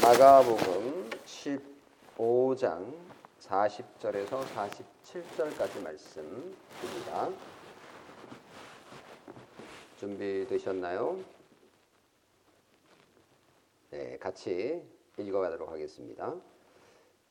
[0.00, 1.10] 마가복음
[2.16, 2.94] 15장
[3.40, 7.28] 40절에서 47절까지 말씀입니다.
[9.98, 11.18] 준비되셨나요?
[13.90, 14.82] 네, 같이
[15.18, 16.34] 읽어가도록 하겠습니다.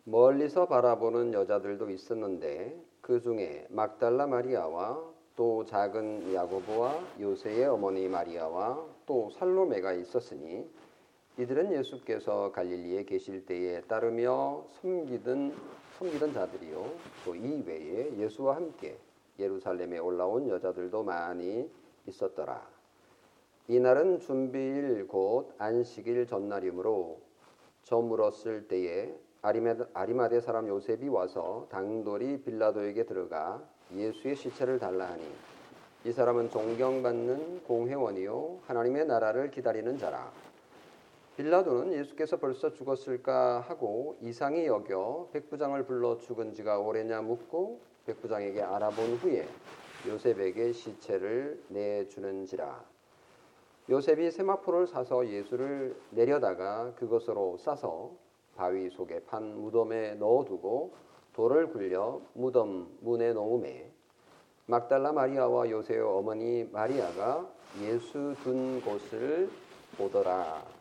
[0.04, 5.02] 멀리서 바라보는 여자들도 있었는데 그 중에 막달라 마리아와
[5.38, 10.70] 또 작은 야고보와 요새의 어머니 마리아와 또 살로메가 있었으니
[11.38, 15.56] 이들은 예수께서 갈릴리에 계실 때에 따르며 섬기던
[16.00, 16.92] 섬기던 자들이요
[17.26, 18.98] 또 이 외에 예수와 함께
[19.38, 21.70] 예루살렘에 올라온 여자들도 많이
[22.08, 22.68] 있었더라.
[23.68, 27.20] 이날은 준비일 곧 안식일 전날이므로
[27.84, 29.14] 저물었을 때에
[29.94, 33.62] 아리마대 사람 요셉이 와서 당돌이 빌라도에게 들어가
[33.96, 35.24] 예수의 시체를 달라 하니
[36.06, 40.32] 이 사람은 존경받는 공회원이요 하나님의 나라를 기다리는 자라.
[41.38, 49.18] 빌라도는 예수께서 벌써 죽었을까 하고 이상히 여겨 백부장을 불러 죽은 지가 오래냐 묻고 백부장에게 알아본
[49.18, 49.48] 후에
[50.08, 52.84] 요셉에게 시체를 내주는지라
[53.88, 58.12] 요셉이 세마포를 사서 예수를 내려다가 그것으로 싸서
[58.56, 60.94] 바위 속에 판 무덤에 넣어두고
[61.34, 63.92] 돌을 굴려 무덤 문에 놓음에
[64.66, 67.48] 막달라 마리아와 요셉의 어머니 마리아가
[67.84, 69.50] 예수 둔 곳을
[70.00, 70.77] 보더라.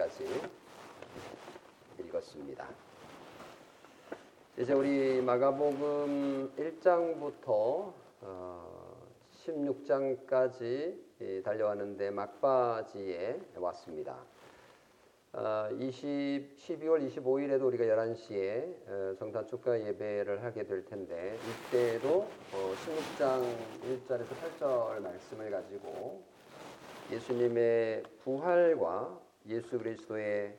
[0.00, 0.24] 여기까지
[1.98, 2.66] 읽었습니다.
[4.56, 7.92] 이제 우리 마가복음 1장부터
[9.44, 14.24] 16장까지 달려왔는데 막바지에 왔습니다.
[15.78, 23.44] 20, 12월 25일에도 우리가 11시에 성탄 축가 예배를 하게 될 텐데 이때도 16장
[23.84, 24.28] 1절에서
[24.58, 26.22] 8절 말씀을 가지고
[27.12, 30.54] 예수님의 부활과 예수 그리스도의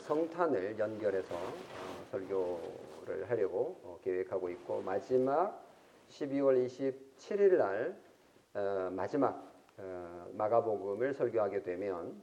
[0.00, 5.64] 성탄을 연결해서 어, 설교를 하려고 어, 계획하고 있고 마지막
[6.10, 7.96] 12월 27일 날
[8.54, 9.50] 어, 마지막
[10.34, 12.20] 마가복음을 설교하게 되면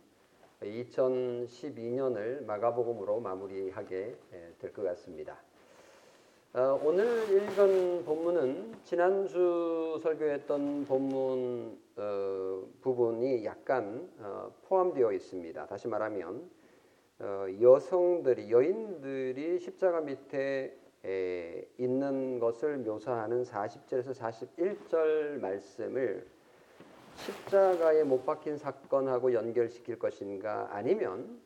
[0.61, 4.15] 2012년을 마가복음으로 마무리하게
[4.59, 5.41] 될 것 같습니다.
[6.83, 11.79] 오늘 읽은 본문은 지난주 설교했던 본문
[12.81, 14.09] 부분이 약간
[14.63, 15.65] 포함되어 있습니다.
[15.67, 16.49] 다시 말하면
[17.61, 20.77] 여성들이 여인들이 십자가 밑에
[21.77, 26.27] 있는 것을 묘사하는 40절에서 41절 말씀을
[27.15, 31.39] 십자가에 못 박힌 사건하고 연결시킬 것인가 아니면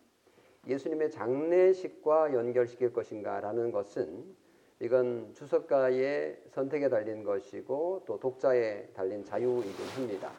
[0.67, 4.35] 예수님의 장례식과 연결시킬 것인가라는 것은
[4.81, 10.31] 이건 주석가의 선택에 달린 것이고 또 독자에 달린 자유이긴 합니다.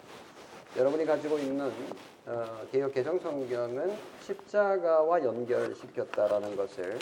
[0.77, 1.71] 여러분이 가지고 있는
[2.27, 6.99] 어, 개혁 개정 성경은 십자가와 연결시켰다라는 것을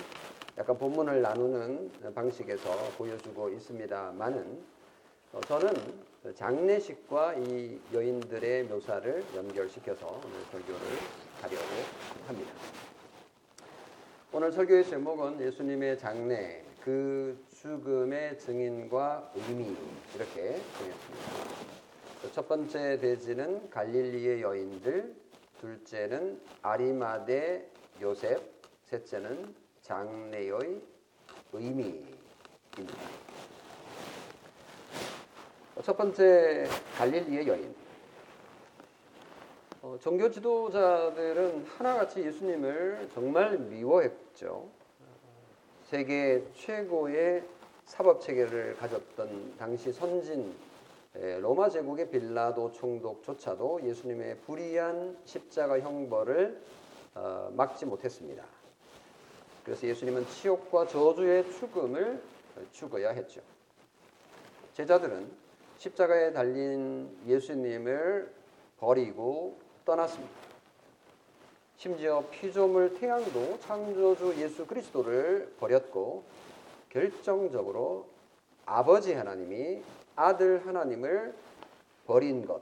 [0.59, 4.63] 약간 본문을 나누는 방식에서 보여주고 있습니다만은
[5.33, 5.73] 어, 저는
[6.35, 10.81] 장례식과 이 여인들의 묘사를 연결시켜서 오늘 설교를
[11.41, 11.65] 하려고
[12.27, 12.53] 합니다.
[14.31, 19.77] 오늘 설교의 제목은 예수님의 장례 그 죽음의 증인과 의미
[20.15, 21.71] 이렇게 정했습니다.
[22.33, 25.15] 첫 번째 대지는 갈릴리의 여인들,
[25.61, 27.67] 둘째는 아리마대
[28.01, 28.41] 요셉,
[28.87, 30.81] 셋째는 장례의
[31.53, 32.17] 의미입니다.
[35.83, 37.75] 첫 번째 갈릴리의 여인.
[39.83, 44.80] 어, 종교 지도자들은 하나같이 예수님을 정말 미워했죠.
[45.91, 47.43] 세계 최고의
[47.85, 50.55] 사법 체계를 가졌던 당시 선진
[51.41, 56.63] 로마 제국의 빌라도 총독조차도 예수님의 불의한 십자가 형벌을
[57.17, 58.45] 어, 막지 못했습니다.
[59.65, 62.23] 그래서 예수님은 치욕과 저주의 죽음을
[62.71, 63.41] 죽어야 했죠.
[64.75, 65.29] 제자들은
[65.79, 68.33] 십자가에 달린 예수님을
[68.79, 70.50] 버리고 떠났습니다.
[71.81, 76.25] 심지어 피조물 태양도 창조주 예수 그리스도를 버렸고
[76.91, 78.05] 결정적으로
[78.67, 79.81] 아버지 하나님이
[80.15, 81.35] 아들 하나님을
[82.07, 82.61] 버린 것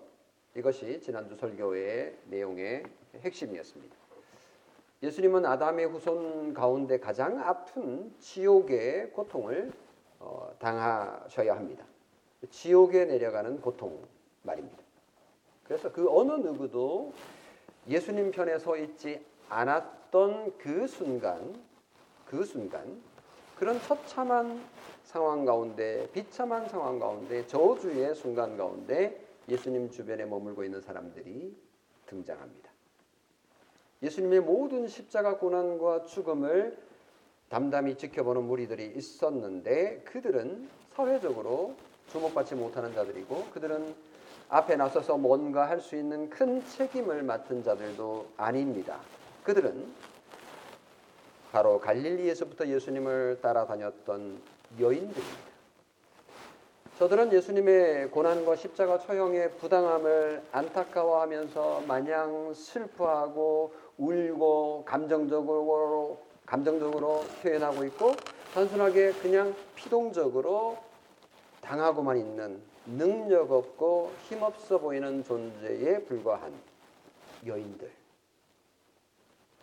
[0.55, 2.85] 이것이 지난주 설교의 내용의
[3.17, 3.97] 핵심이었습니다.
[5.03, 9.73] 예수님은 아담의 후손 가운데 가장 아픈 지옥의 고통을
[10.21, 11.85] 어, 당하셔야 합니다.
[12.51, 14.01] 지옥에 내려가는 고통
[14.45, 14.79] 말입니다.
[15.65, 17.13] 그래서 그 어느 누구도
[17.89, 21.55] 예수님 편에 서 있지 않았던 그 순간,
[22.27, 23.01] 그 순간,
[23.57, 24.63] 그런 처참한
[25.05, 31.57] 상황 가운데, 비참한 상황 가운데, 저주의 순간 가운데 예수님 주변에 머물고 있는 사람들이
[32.07, 32.71] 등장합니다.
[34.03, 36.77] 예수님의 모든 십자가 고난과 죽음을
[37.49, 41.75] 담담히 지켜보는 무리들이 있었는데 그들은 사회적으로
[42.11, 43.95] 주목받지 못하는 자들이고 그들은
[44.51, 48.99] 앞에 나서서 뭔가 할 수 있는 큰 책임을 맡은 자들도 아닙니다.
[49.45, 49.87] 그들은
[51.53, 54.41] 바로 갈릴리에서부터 예수님을 따라다녔던
[54.81, 55.49] 여인들입니다.
[56.99, 68.15] 저들은 예수님의 고난과 십자가 처형의 부당함을 안타까워하면서 마냥 슬퍼하고 울고 감정적으로 감정적으로 표현하고 있고
[68.53, 70.79] 단순하게 그냥 피동적으로
[71.61, 72.61] 당하고만 있는
[72.97, 76.53] 능력 없고 힘없어 보이는 존재에 불과한
[77.47, 77.91] 여인들.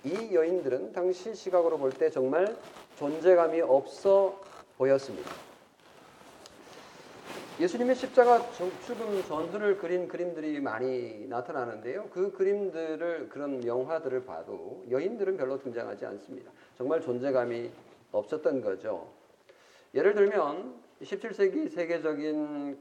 [0.04, 2.56] 이 여인들은 당시 시각으로 볼 때 정말
[2.98, 4.39] 존재감이 없어
[4.77, 5.31] 보였습니다.
[7.60, 12.10] 예수님의 십자가 죽음 전후를 그린 그림들이 많이 나타나는데요.
[12.12, 16.51] 그 그림들을 그런 영화들을 봐도 여인들은 별로 등장하지 않습니다.
[16.77, 17.72] 정말 존재감이
[18.12, 19.10] 없었던 거죠.
[19.94, 22.77] 예를 들면 17세기 세계적인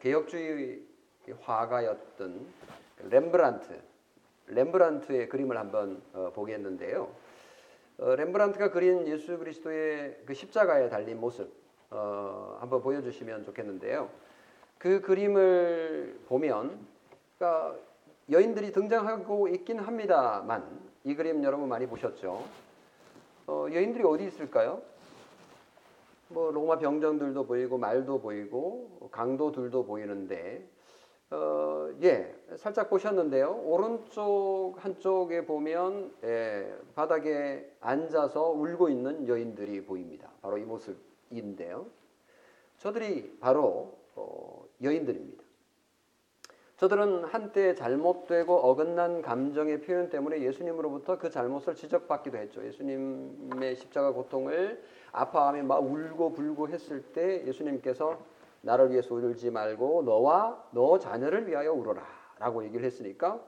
[0.00, 0.82] 개혁주의
[1.40, 2.46] 화가였던
[3.10, 3.80] 렘브란트,
[4.48, 7.08] 렘브란트의 그림을 한번 어, 보겠는데요.
[7.98, 11.50] 어, 렘브란트가 그린 예수 그리스도의 그 십자가에 달린 모습
[11.90, 14.10] 어, 한번 보여주시면 좋겠는데요.
[14.78, 16.86] 그 그림을 보면
[17.38, 17.78] 그러니까
[18.30, 22.44] 여인들이 등장하고 있긴 합니다만 이 그림 여러분 많이 보셨죠?
[23.46, 24.82] 어, 여인들이 어디 있을까요?
[26.28, 30.68] 뭐 로마 병정들도 보이고 말도 보이고 강도들도 보이는데
[31.30, 33.62] 어, 예, 살짝 보셨는데요.
[33.64, 40.30] 오른쪽 한쪽에 보면 예, 바닥에 앉아서 울고 있는 여인들이 보입니다.
[40.42, 41.86] 바로 이 모습인데요.
[42.78, 45.42] 저들이 바로 어, 여인들입니다.
[46.76, 52.64] 저들은 한때 잘못되고 어긋난 감정의 표현 때문에 예수님으로부터 그 잘못을 지적받기도 했죠.
[52.64, 54.82] 예수님의 십자가 고통을
[55.14, 58.18] 아파하며 막 울고 불고 했을 때 예수님께서
[58.62, 62.02] 나를 위해서 울지 말고 너와 너 자녀를 위하여 울어라
[62.38, 63.40] 라고 얘기를 했으니까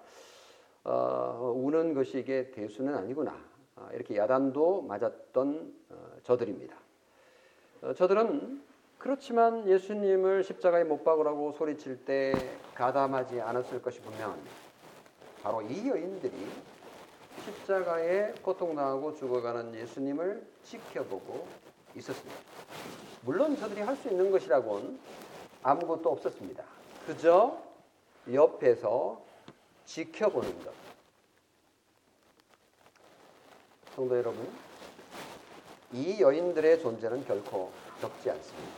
[0.84, 3.36] 어, 우는 것이 이게 대수는 아니구나
[3.74, 6.76] 어, 이렇게 야단도 맞았던 어, 저들입니다.
[7.82, 8.62] 어, 저들은
[8.98, 12.32] 그렇지만 예수님을 십자가에 못 박으라고 소리칠 때
[12.74, 14.50] 가담하지 않았을 것이 분명합니다.
[15.42, 16.32] 바로 이 여인들이
[17.44, 21.46] 십자가에 고통당하고 죽어가는 예수님을 지켜보고
[21.96, 22.40] 있었습니다.
[23.22, 24.98] 물론 저들이 할 수 있는 것이라곤
[25.62, 26.64] 아무것도 없었습니다.
[27.06, 27.60] 그저
[28.32, 29.20] 옆에서
[29.84, 30.72] 지켜보는 것.
[33.94, 34.48] 성도 여러분,
[35.92, 38.72] 이 여인들의 존재는 결코 적지 않습니다.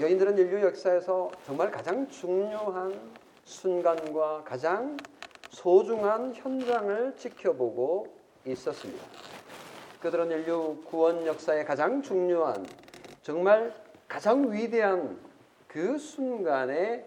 [0.00, 4.96] 여인들은 인류 역사에서 정말 가장 중요한 순간과 가장
[5.50, 8.14] 소중한 현장을 지켜보고
[8.46, 9.04] 있었습니다.
[10.00, 12.66] 그들은 인류 구원 역사의 가장 중요한
[13.22, 13.74] 정말
[14.06, 15.18] 가장 위대한
[15.66, 17.06] 그 순간의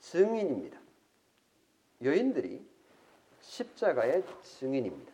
[0.00, 0.78] 증인입니다.
[2.02, 2.66] 여인들이
[3.40, 5.12] 십자가의 증인입니다.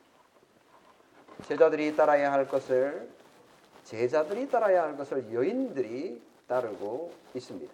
[1.47, 3.09] 제자들이 따라야 할 것을
[3.85, 7.73] 제자들이 따라야 할 것을 여인들이 따르고 있습니다.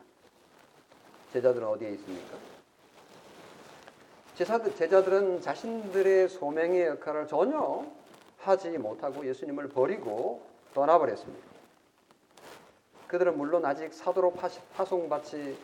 [1.33, 2.52] 제자들은 어디에 있습니까?
[4.34, 7.84] 제자들, 제자들은 자신들의 소명의 역할을 전혀
[8.39, 10.43] 하지 못하고 예수님을 버리고
[10.74, 11.46] 떠나버렸습니다.
[13.08, 14.32] 그들은 물론 아직 사도로
[14.74, 15.56] 파송받지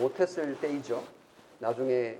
[0.00, 1.04] 못했을 때이죠.
[1.60, 2.18] 나중에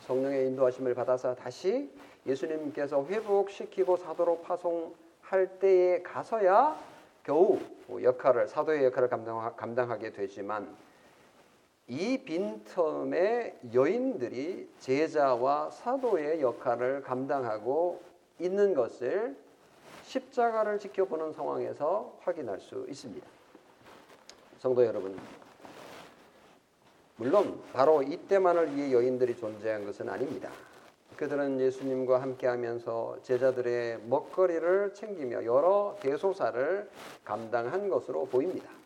[0.00, 1.90] 성령의 인도하심을 받아서 다시
[2.26, 6.78] 예수님께서 회복시키고 사도로 파송할 때에 가서야
[7.24, 7.58] 겨우
[7.90, 9.08] 역할을 사도의 역할을
[9.56, 10.76] 감당하게 되지만
[11.90, 18.00] 이 빈틈에 여인들이 제자와 사도의 역할을 감당하고
[18.38, 19.36] 있는 것을
[20.04, 23.26] 십자가를 지켜보는 상황에서 확인할 수 있습니다.
[24.60, 25.18] 성도 여러분,
[27.16, 30.48] 물론 바로 이때만을 위해 여인들이 존재한 것은 아닙니다.
[31.16, 36.88] 그들은 예수님과 함께하면서 제자들의 먹거리를 챙기며 여러 대소사를
[37.24, 38.79] 감당한 것으로 보입니다.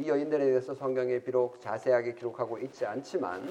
[0.00, 3.46] 이 여인들에 대해서 성경에 비록 자세하게 기록하고 있지 않지만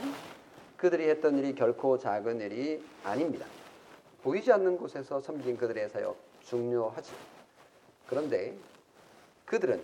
[0.78, 3.46] 그들이 했던 일이 결코 작은 일이 아닙니다.
[4.24, 7.14] 보이지 않는 곳에서 섬긴 그들의 사역 중요하지.
[8.08, 8.58] 그런데
[9.46, 9.80] 그들은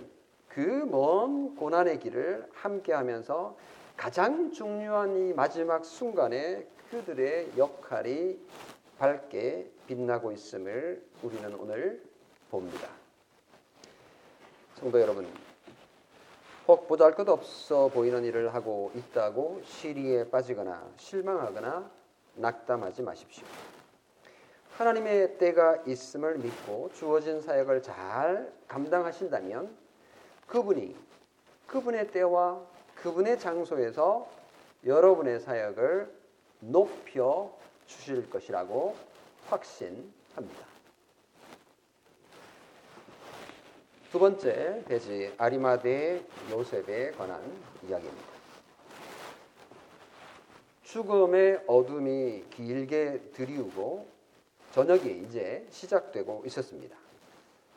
[0.49, 3.55] 그 먼 고난의 길을 함께하면서
[3.95, 8.39] 가장 중요한 이 마지막 순간에 그들의 역할이
[8.97, 12.01] 밝게 빛나고 있음을 우리는 오늘
[12.49, 12.87] 봅니다.
[14.75, 15.27] 성도 여러분,
[16.67, 21.91] 혹 보잘 것 없어 보이는 일을 하고 있다고 시리에 빠지거나 실망하거나
[22.35, 23.45] 낙담하지 마십시오.
[24.75, 29.75] 하나님의 때가 있음을 믿고 주어진 사역을 잘 감당하신다면
[30.47, 30.95] 그분이
[31.67, 32.61] 그분의 때와
[32.95, 34.27] 그분의 장소에서
[34.85, 36.11] 여러분의 사역을
[36.59, 37.55] 높여
[37.85, 38.95] 주실 것이라고
[39.49, 40.74] 확신합니다.
[44.15, 47.41] 두 번째 대지 아리마대 요셉에 관한
[47.85, 48.27] 이야기입니다.
[50.83, 54.07] 죽음의 어둠이 길게 드리우고
[54.71, 56.95] 저녁이 이제 시작되고 있었습니다.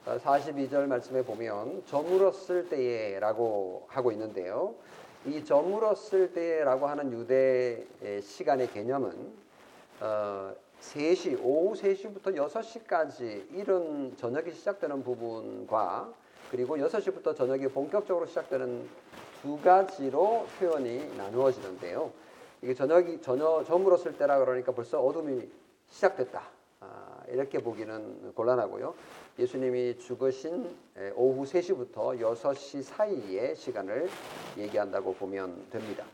[0.06, 4.76] 42절 말씀에 보면 저물었을 때에라고 하고 있는데요.
[5.26, 7.84] 이 저물었을 때라고 하는 유대
[8.22, 9.32] 시간의 개념은
[9.98, 16.14] 어, 3시, 오후 3시부터 6시까지 이른 저녁이 시작되는 부분과
[16.50, 18.88] 그리고 6시부터 저녁이 본격적으로 시작되는
[19.42, 22.10] 두 가지로 표현이 나누어지는데요.
[22.62, 25.48] 이게 저녁이 저녁 저물었을 때라 그러니까 벌써 어둠이
[25.88, 26.42] 시작됐다.
[26.80, 28.94] 아, 이렇게 보기는 곤란하고요.
[29.38, 30.68] 예수님이 죽으신
[31.14, 34.08] 오후 3시부터 6시 사이의 시간을
[34.56, 36.04] 얘기한다고 보면 됩니다.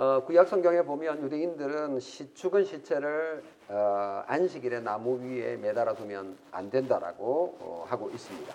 [0.00, 6.70] 어, 구약 성경에 보면 유대인들은 시, 죽은 시체를 어, 안식일에 나무 위에 매달아 두면 안
[6.70, 8.54] 된다라고 어, 하고 있습니다.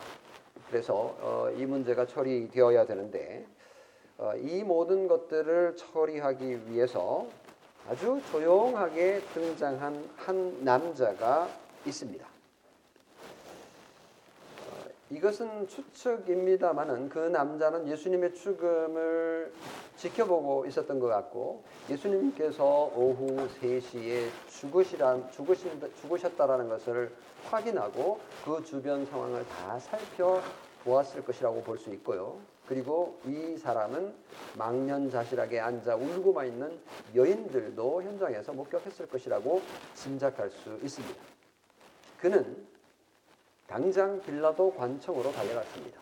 [0.70, 3.46] 그래서 어, 이 문제가 처리되어야 되는데
[4.18, 7.28] 어, 이 모든 것들을 처리하기 위해서
[7.90, 11.50] 아주 조용하게 등장한 한 남자가
[11.86, 12.33] 있습니다.
[15.14, 19.54] 이것은 추측입니다만은 그 남자는 예수님의 죽음을
[19.96, 27.12] 지켜보고 있었던 것 같고 예수님께서 오후 3시에 죽으시란 죽으신 죽으셨다라는 것을
[27.46, 32.40] 확인하고 그 주변 상황을 다 살펴보았을 것이라고 볼 수 있고요.
[32.68, 34.16] 그리고 이 사람은
[34.58, 36.80] 망년자실하게 앉아 울고만 있는
[37.14, 39.62] 여인들도 현장에서 목격했을 것이라고
[39.94, 41.22] 짐작할 수 있습니다.
[42.20, 42.73] 그는
[43.74, 46.00] 당장 빌라도 관청으로 달려갔습니다.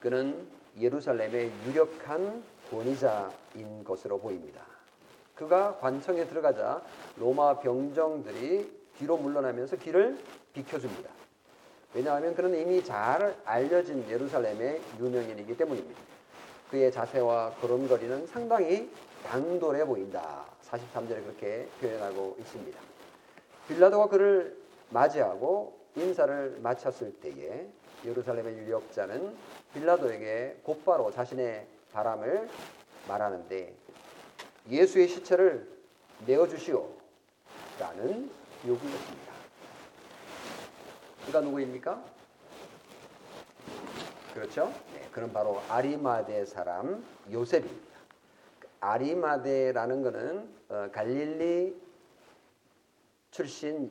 [0.00, 0.48] 그는
[0.80, 4.62] 예루살렘의 유력한 권위자인 것으로 보입니다.
[5.34, 6.80] 그가 관청에 들어가자
[7.18, 10.18] 로마 병정들이 뒤로 물러나면서 길을
[10.54, 11.10] 비켜줍니다.
[11.92, 16.00] 왜냐하면 그는 이미 잘 알려진 예루살렘의 유명인이기 때문입니다.
[16.70, 18.90] 그의 자세와 걸음걸이는 상당히
[19.26, 20.46] 당돌해 보인다.
[20.62, 22.80] 43절에 그렇게 표현하고 있습니다.
[23.68, 24.56] 빌라도가 그를
[24.88, 27.68] 맞이하고 인사를 마쳤을 때에
[28.04, 29.36] 예루살렘의 유력자는
[29.72, 32.48] 빌라도에게 곧바로 자신의 바람을
[33.08, 33.74] 말하는데
[34.68, 35.68] 예수의 시체를
[36.26, 36.88] 내어 주시오
[37.78, 38.30] 라는
[38.66, 39.32] 요구였습니다.
[41.26, 42.04] 그가 누구입니까?
[44.34, 44.72] 그렇죠?
[44.94, 47.94] 네, 그는 바로 아리마대 사람 요셉입니다.
[48.80, 51.80] 아리마대라는 것은 어, 갈릴리
[53.30, 53.90] 출신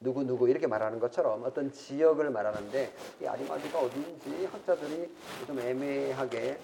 [0.00, 5.10] 누구 누구 이렇게 말하는 것처럼 어떤 지역을 말하는데 이 아리마디가 어디인지 학자들이
[5.46, 6.58] 좀 애매하게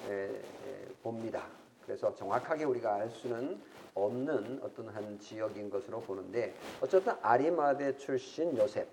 [1.03, 1.45] 봅니다.
[1.85, 3.61] 그래서 정확하게 우리가 알 수는
[3.95, 8.89] 없는 어떤 한 지역인 것으로 보는데 어쨌든 아리마대 출신 요셉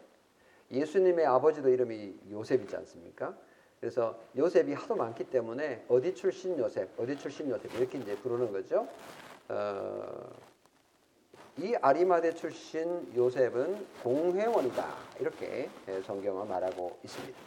[0.72, 3.36] 예수님의 아버지도 이름이 요셉이지 않습니까?
[3.80, 8.88] 그래서 요셉이 하도 많기 때문에 어디 출신 요셉, 어디 출신 요셉 이렇게 이제 부르는 거죠.
[9.50, 10.30] 어,
[11.58, 14.86] 이 아리마대 출신 요셉은 공회원이다
[15.20, 17.38] 이렇게 예, 성경은 말하고 있습니다.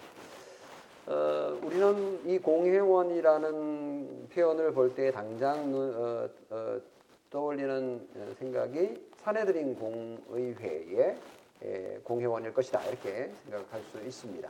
[1.06, 6.80] 어, 우리는 이 공회원이라는 표현을 볼 때 당장 어, 어,
[7.30, 8.08] 떠올리는
[8.38, 11.16] 생각이 사내들인 공의회의
[11.64, 14.49] 예, 공회원일 것이다 이렇게 생각할 수 있습니다.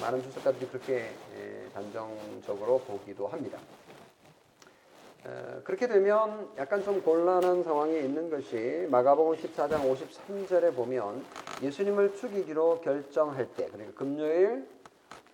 [0.00, 3.58] 많은 주석가들이 그렇게 예, 단정적으로 보기도 합니다.
[5.64, 11.24] 그렇게 되면 약간 좀 곤란한 상황이 있는 것이 마가복음 14장 53절에 보면
[11.62, 14.68] 예수님을 죽이기로 결정할 때 그러니까 금요일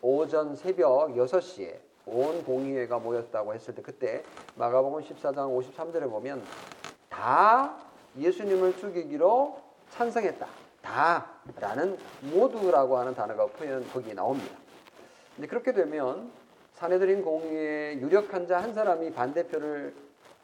[0.00, 4.22] 오전 새벽 6시에 온 공의회가 모였다고 했을 때 그때
[4.54, 6.42] 마가복음 14장 53절에 보면
[7.08, 7.76] 다
[8.16, 9.58] 예수님을 죽이기로
[9.90, 10.46] 찬성했다.
[10.82, 11.98] 다라는
[12.32, 14.56] 모두라고 하는 단어가 표현 거기 나옵니다.
[15.36, 16.30] 근데 그렇게 되면
[16.84, 19.92] 사내들인 공의의 유력한 자 한 사람이 반대표를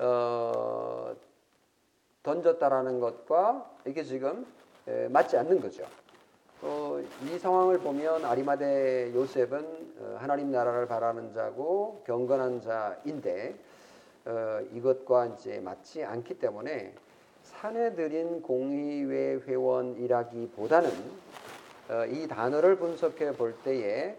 [0.01, 1.17] 어,
[2.23, 4.45] 던졌다라는 것과 이게 지금
[4.87, 5.87] 에, 맞지 않는 거죠.
[6.61, 13.55] 어, 이 상황을 보면 아리마대 요셉은 어, 하나님 나라를 바라는 자고 경건한 자인데
[14.27, 16.93] 어, 이것과 이제 맞지 않기 때문에
[17.45, 20.91] 사내들인 공의회 회원이라기보다는
[21.89, 24.19] 어, 이 단어를 분석해 볼 때에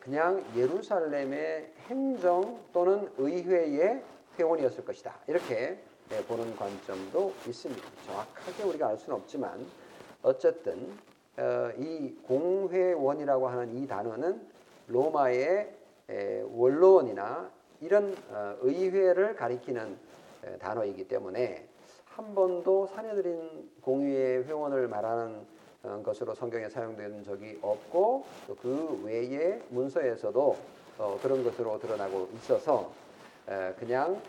[0.00, 4.02] 그냥 예루살렘의 행정 또는 의회의
[4.38, 5.14] 회원이었을 것이다.
[5.28, 5.78] 이렇게
[6.12, 7.82] 예, 보는 관점도 있습니다.
[8.06, 9.64] 정확하게 우리가 알 수는 없지만
[10.22, 10.90] 어쨌든
[11.38, 14.46] 어, 이 공회원이라고 하는 이 단어는
[14.88, 15.74] 로마의
[16.10, 17.50] 에, 원로원이나
[17.80, 19.96] 이런 어, 의회를 가리키는
[20.44, 21.66] 에, 단어이기 때문에
[22.04, 25.46] 한 번도 사내들인 공의회 회원을 말하는 어,
[25.82, 30.56] 것으로 성경에 사용된 적이 없고 또그 외의 문서에서도
[30.98, 32.92] 어, 그런 것으로 드러나고 있어서
[33.48, 34.20] 에, 그냥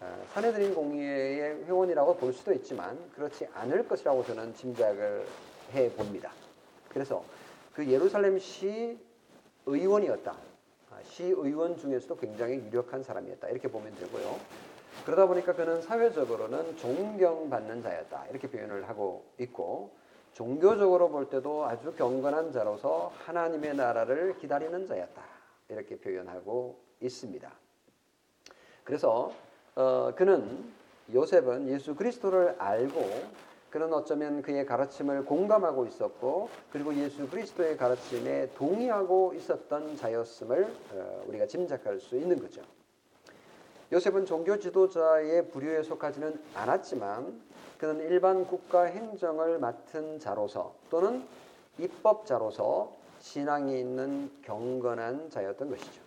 [0.00, 5.26] 어, 사내들인 공의회의 회원이라고 볼 수도 있지만 그렇지 않을 것이라고 저는 짐작을
[5.72, 6.32] 해 봅니다.
[6.88, 7.24] 그래서
[7.74, 8.98] 그 예루살렘 시
[9.66, 10.32] 의원이었다.
[10.90, 13.48] 아, 시 의원 중에서도 굉장히 유력한 사람이었다.
[13.48, 14.38] 이렇게 보면 되고요.
[15.04, 18.26] 그러다 보니까 그는 사회적으로는 존경받는 자였다.
[18.30, 19.90] 이렇게 표현을 하고 있고
[20.32, 25.22] 종교적으로 볼 때도 아주 경건한 자로서 하나님의 나라를 기다리는 자였다.
[25.68, 27.50] 이렇게 표현하고 있습니다.
[28.84, 29.32] 그래서
[29.76, 30.72] 어, 그는
[31.12, 33.00] 요셉은 예수 그리스도를 알고
[33.70, 41.46] 그는 어쩌면 그의 가르침을 공감하고 있었고 그리고 예수 그리스도의 가르침에 동의하고 있었던 자였음을 어, 우리가
[41.46, 42.62] 짐작할 수 있는 거죠.
[43.92, 47.40] 요셉은 종교 지도자의 부류에 속하지는 않았지만
[47.80, 51.26] 그는 일반 국가 행정을 맡은 자로서 또는
[51.78, 56.02] 입법자로서 신앙이 있는 경건한 자였던 것이죠.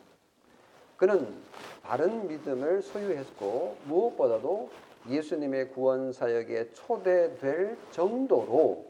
[0.98, 1.34] 그는
[1.82, 4.70] 바른 믿음을 소유했고 무엇보다도
[5.10, 8.86] 예수님의 구원 사역에 초대될 정도로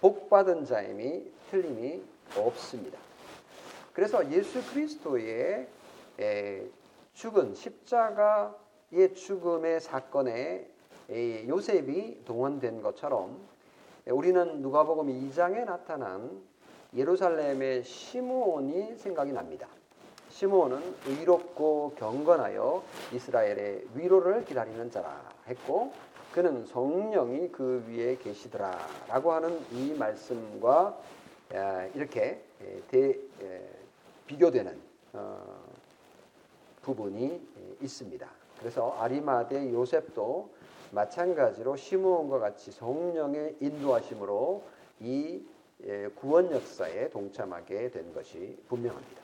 [0.00, 2.00] 복받은 자임이 틀림이
[2.36, 2.96] 없습니다.
[3.92, 5.66] 그래서 예수 그리스도의
[7.14, 10.77] 죽은 십자가의 죽음의 사건에
[11.10, 13.38] 요셉이 동원된 것처럼
[14.06, 16.42] 우리는 누가복음 2장에 나타난
[16.94, 19.68] 예루살렘의 시므온이 생각이 납니다.
[20.28, 25.92] 시므온은 의롭고 경건하여 이스라엘의 위로를 기다리는 자라 했고
[26.32, 30.98] 그는 성령이 그 위에 계시더라라고 하는 이 말씀과
[31.94, 32.42] 이렇게
[32.90, 33.18] 대,
[34.26, 34.78] 비교되는
[35.14, 35.64] 어,
[36.82, 37.40] 부분이
[37.80, 38.28] 있습니다.
[38.58, 40.50] 그래서 아리마대 요셉도
[40.90, 44.62] 마찬가지로 시므온과 같이 성령의 인도하심으로
[45.00, 45.42] 이
[46.16, 49.22] 구원 역사에 동참하게 된 것이 분명합니다.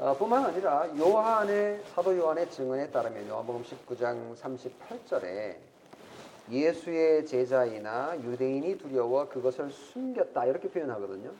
[0.00, 5.56] 어, 뿐만 아니라 요한의 사도 요한의 증언에 따르면 요한복음 19장 38절에
[6.50, 11.32] 예수의 제자이나 유대인이 두려워 그것을 숨겼다 이렇게 표현하거든요.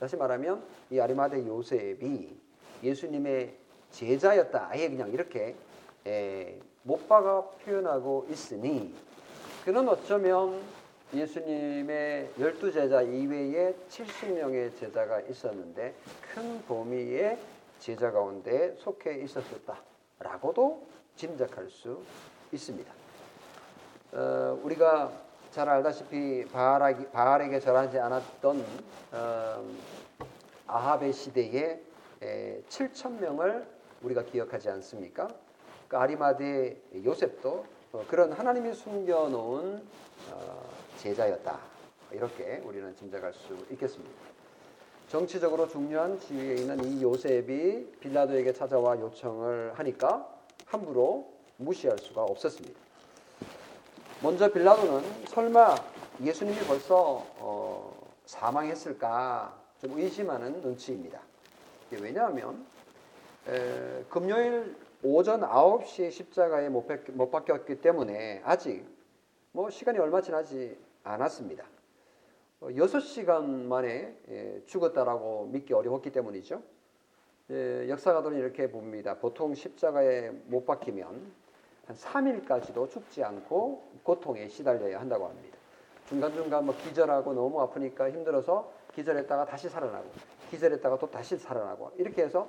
[0.00, 2.34] 다시 말하면 이 아리마대 요셉이
[2.82, 3.56] 예수님의
[3.90, 5.54] 제자였다 아예 그냥 이렇게
[6.06, 8.94] 에, 못 박아 표현하고 있으니
[9.64, 10.60] 그는 어쩌면
[11.14, 15.94] 예수님의 열두 제자 이외에 70명의 제자가 있었는데
[16.34, 17.38] 큰 범위의
[17.78, 22.02] 제자 가운데 속해 있었다라고도 짐작할 수
[22.50, 22.92] 있습니다.
[24.12, 25.12] 어, 우리가
[25.50, 28.64] 잘 알다시피 바알에게, 바알에게 절하지 않았던
[29.12, 29.64] 어,
[30.66, 31.80] 아합의 시대에
[32.68, 33.66] 7천 명을
[34.02, 35.28] 우리가 기억하지 않습니까?
[35.92, 36.74] 그 아리마대
[37.04, 39.86] 요셉도 어, 그런 하나님이 숨겨놓은
[40.30, 41.60] 어, 제자였다.
[42.12, 44.10] 이렇게 우리는 짐작할 수 있겠습니다.
[45.10, 50.26] 정치적으로 중요한 지위에 있는 이 요셉이 빌라도에게 찾아와 요청을 하니까
[50.64, 52.80] 함부로 무시할 수가 없었습니다.
[54.22, 55.74] 먼저 빌라도는 설마
[56.22, 61.20] 예수님이 벌써 어, 사망했을까 좀 의심하는 눈치입니다.
[61.90, 62.64] 왜냐하면
[63.46, 68.86] 에, 금요일 오전 9시에 십자가에 못, 못 박혔기 때문에 아직
[69.50, 71.64] 뭐 시간이 얼마 지나지 않았습니다.
[72.60, 76.62] 6시간 어, 만에 예, 죽었다라고 믿기 어려웠기 때문이죠.
[77.50, 79.18] 예, 역사가들은 이렇게 봅니다.
[79.18, 81.32] 보통 십자가에 못 박히면
[81.86, 85.58] 한 3일까지도 죽지 않고 고통에 시달려야 한다고 합니다.
[86.06, 90.08] 중간중간 뭐 기절하고 너무 아프니까 힘들어서 기절했다가 다시 살아나고
[90.52, 92.46] 기절했다가 또 다시 살아나고 이렇게 해서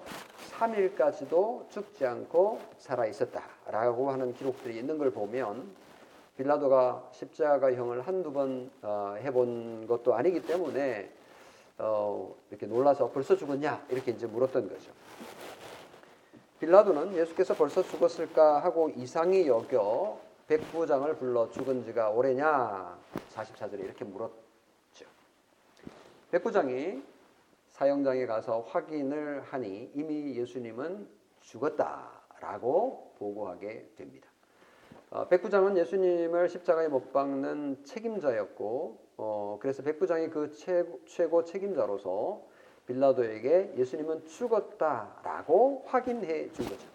[0.51, 5.73] 3일까지도 죽지 않고 살아 있었다라고 하는 기록들이 있는 걸 보면
[6.35, 11.09] 빌라도가 십자가형을 한두 번 어, 해본 것도 아니기 때문에
[11.77, 14.91] 어, 이렇게 놀라서 벌써 죽었냐 이렇게 이제 물었던 거죠.
[16.59, 22.97] 빌라도는 예수께서 벌써 죽었을까 하고 이상히 여겨 백부장을 불러 죽은 지가 오래냐
[23.33, 25.05] 44절에 이렇게 물었죠.
[26.31, 27.12] 백부장이
[27.73, 31.07] 사형장에 가서 확인을 하니 이미 예수님은
[31.41, 34.29] 죽었다라고 보고하게 됩니다.
[35.09, 42.43] 어, 백부장은 예수님을 십자가에 못 박는 책임자였고 어, 그래서 백부장이 그 최고, 최고 책임자로서
[42.85, 46.87] 빌라도에게 예수님은 죽었다라고 확인해 준 거죠.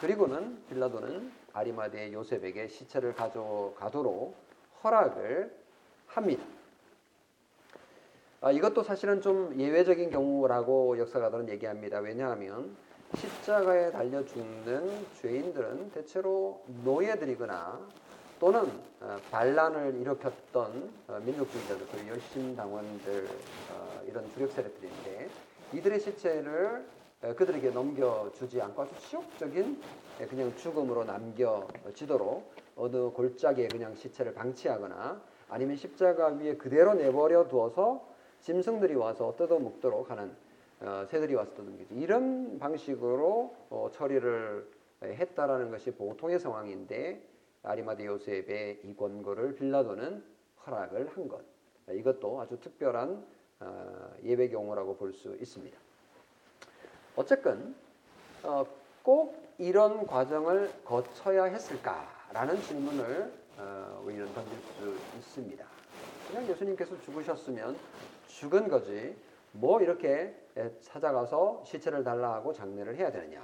[0.00, 4.34] 그리고는 빌라도는 아리마드의 요셉에게 시체를 가져가도록
[4.82, 5.54] 허락을
[6.08, 6.44] 합니다.
[8.44, 12.00] 아, 이것도 사실은 좀 예외적인 경우라고 역사가들은 얘기합니다.
[12.00, 12.76] 왜냐하면
[13.14, 17.80] 십자가에 달려 죽는 죄인들은 대체로 노예들이거나
[18.38, 23.28] 또는 어, 반란을 일으켰던 어, 민족주의자들, 그 열심당원들
[23.72, 25.30] 어, 이런 주력 세력들인데
[25.72, 26.84] 이들의 시체를
[27.22, 29.80] 그들에게 넘겨주지 않고 아주 치욕적인
[30.28, 38.12] 그냥 죽음으로 남겨지도록 어느 골짜기에 그냥 시체를 방치하거나 아니면 십자가 위에 그대로 내버려 두어서
[38.44, 40.30] 짐승들이 와서 뜯어 먹도록 하는
[40.80, 41.94] 어, 새들이 와서 뜯어먹죠.
[41.94, 44.68] 이런 방식으로 어, 처리를
[45.02, 47.22] 했다라는 것이 보통의 상황인데
[47.62, 50.22] 아리마드 요셉의 이 권고를 빌라도는
[50.66, 51.40] 허락을 한 것.
[51.90, 53.24] 이것도 아주 특별한
[53.60, 55.78] 어, 예외 경우라고 볼 수 있습니다.
[57.16, 57.74] 어쨌건
[58.42, 58.66] 어,
[59.02, 65.64] 꼭 이런 과정을 거쳐야 했을까라는 질문을 어, 우리는 던질 수 있습니다.
[66.28, 67.76] 그냥 예수님께서 죽으셨으면
[68.26, 69.16] 죽은 거지
[69.52, 70.34] 뭐 이렇게
[70.82, 73.40] 찾아가서 시체를 달라 하고 장례를 해야 되느냐?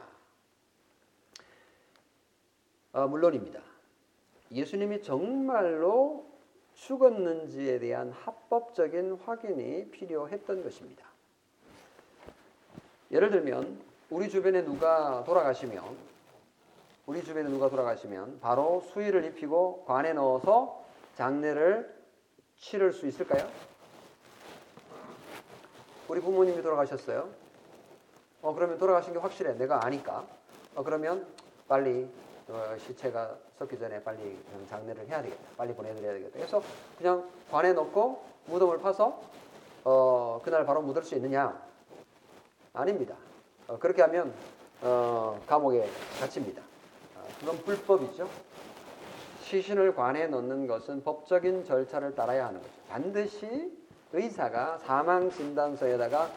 [2.92, 3.60] 아, 물론입니다.
[4.50, 6.26] 예수님이 정말로
[6.74, 11.06] 죽었는지에 대한 합법적인 확인이 필요했던 것입니다.
[13.12, 15.84] 예를 들면 우리 주변에 누가 돌아가시면
[17.06, 21.99] 우리 주변에 누가 돌아가시면 바로 수의를 입히고 관에 넣어서 장례를
[22.60, 23.48] 치를 수 있을까요?
[26.08, 27.28] 우리 부모님이 돌아가셨어요.
[28.42, 29.54] 어 그러면 돌아가신 게 확실해.
[29.54, 30.24] 내가 아니까.
[30.74, 31.26] 어 그러면
[31.66, 32.08] 빨리
[32.48, 35.42] 어, 시체가 썩기 전에 빨리 장례를 해야 되겠다.
[35.56, 36.32] 빨리 보내드려야 되겠다.
[36.34, 36.62] 그래서
[36.98, 39.20] 그냥 관에 넣고 무덤을 파서
[39.84, 41.60] 어 그날 바로 묻을 수 있느냐?
[42.72, 43.14] 아닙니다.
[43.68, 44.34] 어, 그렇게 하면
[44.82, 45.88] 어, 감옥에
[46.20, 46.62] 갇힙니다.
[47.16, 48.28] 어, 그건 불법이죠.
[49.50, 52.72] 시신을 관에 넣는 것은 법적인 절차를 따라야 하는 거죠.
[52.88, 53.76] 반드시
[54.12, 56.30] 의사가 사망 진단서에다가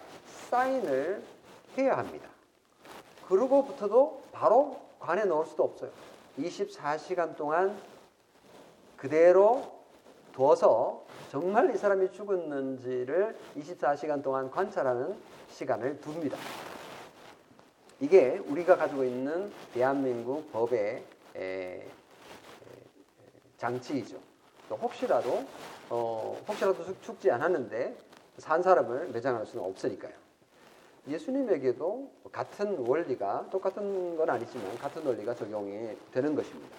[0.50, 1.22] 사인을
[1.78, 2.28] 해야 합니다.
[3.28, 5.92] 그러고부터도 바로 관에 넣을 수도 없어요.
[6.40, 7.78] 24시간 동안
[8.98, 9.62] 그대로
[10.34, 15.16] 두어서 정말 이 사람이 죽었는지를 24시간 동안 관찰하는
[15.50, 16.36] 시간을 둡니다.
[18.00, 21.04] 이게 우리가 가지고 있는 대한민국 법의
[23.64, 24.18] 장치이죠.
[24.70, 25.46] 혹시라도
[25.90, 27.96] 어, 혹시라도 죽지 않았는데
[28.38, 30.12] 산 사람을 매장할 수는 없으니까요.
[31.08, 36.76] 예수님에게도 같은 원리가 똑같은 건 아니지만 같은 원리가 적용이 되는 것입니다.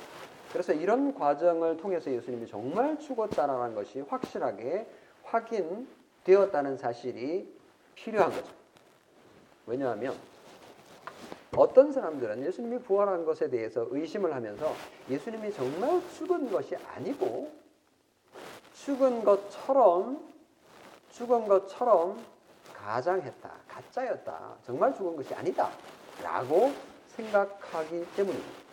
[0.52, 4.86] 그래서 이런 과정을 통해서 예수님이 정말 죽었다는 것이 확실하게
[5.24, 7.50] 확인되었다는 사실이
[7.94, 8.52] 필요한 거죠.
[9.66, 10.14] 왜냐하면
[11.56, 14.72] 어떤 사람들은 예수님이 부활한 것에 대해서 의심을 하면서
[15.08, 17.50] 예수님이 정말 죽은 것이 아니고
[18.74, 20.34] 죽은 것처럼
[21.12, 22.18] 죽은 것처럼
[22.72, 25.70] 가장했다, 가짜였다, 정말 죽은 것이 아니다
[26.22, 26.72] 라고
[27.08, 28.64] 생각하기 때문입니다.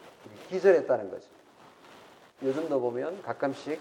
[0.50, 1.28] 기절했다는 거죠.
[2.42, 3.80] 요즘도 보면 가끔씩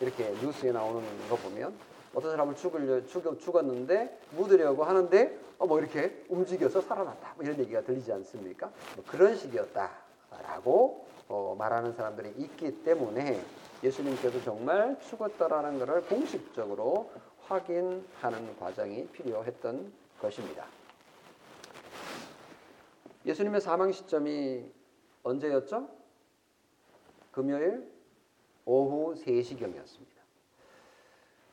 [0.00, 1.72] 이렇게 뉴스에 나오는 거 보면
[2.14, 7.82] 어떤 사람을 죽으려, 죽, 죽었는데 묻으려고 하는데 어, 뭐 이렇게 움직여서 살아났다 뭐 이런 얘기가
[7.82, 8.70] 들리지 않습니까?
[8.96, 13.40] 뭐 그런 식이었다라고 어, 말하는 사람들이 있기 때문에
[13.84, 17.10] 예수님께서 정말 죽었다라는 것을 공식적으로
[17.46, 20.66] 확인하는 과정이 필요했던 것입니다.
[23.26, 24.64] 예수님의 사망 시점이
[25.22, 25.88] 언제였죠?
[27.32, 27.90] 금요일
[28.64, 30.20] 오후 3시경이었습니다.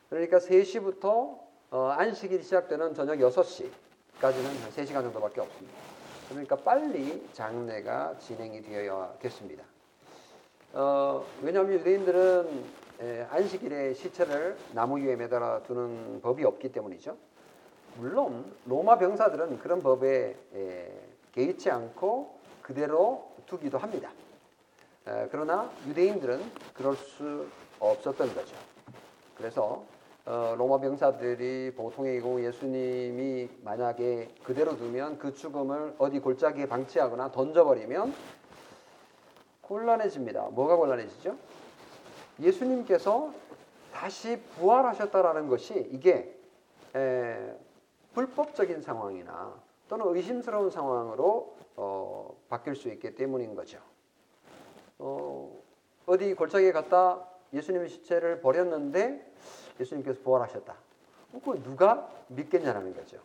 [0.08, 1.38] 그러니까 3시부터
[1.70, 3.70] 어, 안식일이 시작되는 저녁 6시
[4.20, 5.78] 까지는 한 3시간 정도밖에 없습니다.
[6.28, 9.64] 그러니까 빨리 장례가 진행이 되어야겠습니다.
[10.72, 12.64] 어, 왜냐하면 유대인들은
[13.00, 17.16] 에, 안식일에 시체를 나무 위에 매달아 두는 법이 없기 때문이죠.
[17.96, 20.92] 물론 로마 병사들은 그런 법에 에,
[21.32, 24.10] 개의치 않고 그대로 두기도 합니다.
[25.06, 26.42] 에, 그러나 유대인들은
[26.74, 27.46] 그럴 수
[27.78, 28.56] 없었던 거죠.
[29.36, 29.84] 그래서
[30.28, 31.72] 어, 로마 병사들이
[32.20, 38.12] 경우 예수님이 만약에 그대로 두면 그 죽음을 어디 골짜기에 방치하거나 던져버리면
[39.62, 40.48] 곤란해집니다.
[40.50, 41.34] 뭐가 곤란해지죠?
[42.40, 43.32] 예수님께서
[43.90, 46.38] 다시 부활하셨다라는 것이 이게
[46.94, 47.56] 에,
[48.12, 49.54] 불법적인 상황이나
[49.88, 53.78] 또는 의심스러운 상황으로 어, 바뀔 수 있기 때문인 거죠.
[54.98, 55.58] 어,
[56.04, 59.26] 어디 골짜기에 갔다 예수님의 시체를 버렸는데
[59.80, 60.74] 예수님께서 부활하셨다.
[61.44, 63.18] 그 누가 믿겠냐라는 거죠.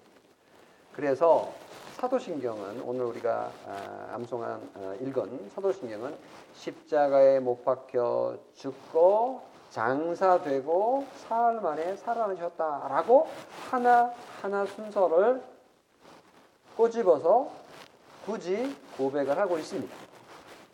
[0.94, 1.52] 그래서
[1.96, 6.16] 사도신경은 오늘 우리가 아, 암송한 어, 읽은 사도신경은
[6.56, 13.28] 십자가에 못 박혀 죽고 장사되고 사흘 만에 살아나셨다라고
[13.72, 15.42] 하나 하나 순서를
[16.78, 17.50] 꼬집어서
[18.26, 19.96] 굳이 고백을 하고 있습니다.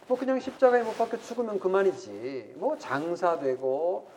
[0.08, 2.56] 뭐 그냥 십자가에 못 박혀 죽으면 그만이지.
[2.58, 4.10] 뭐 장사되고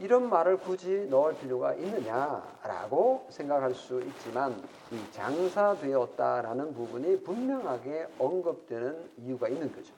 [0.00, 4.54] 이런 말을 굳이 넣을 필요가 있느냐라고 생각할 수 있지만
[4.92, 9.92] 이 장사되었다라는 부분이 분명하게 언급되는 이유가 있는 거죠.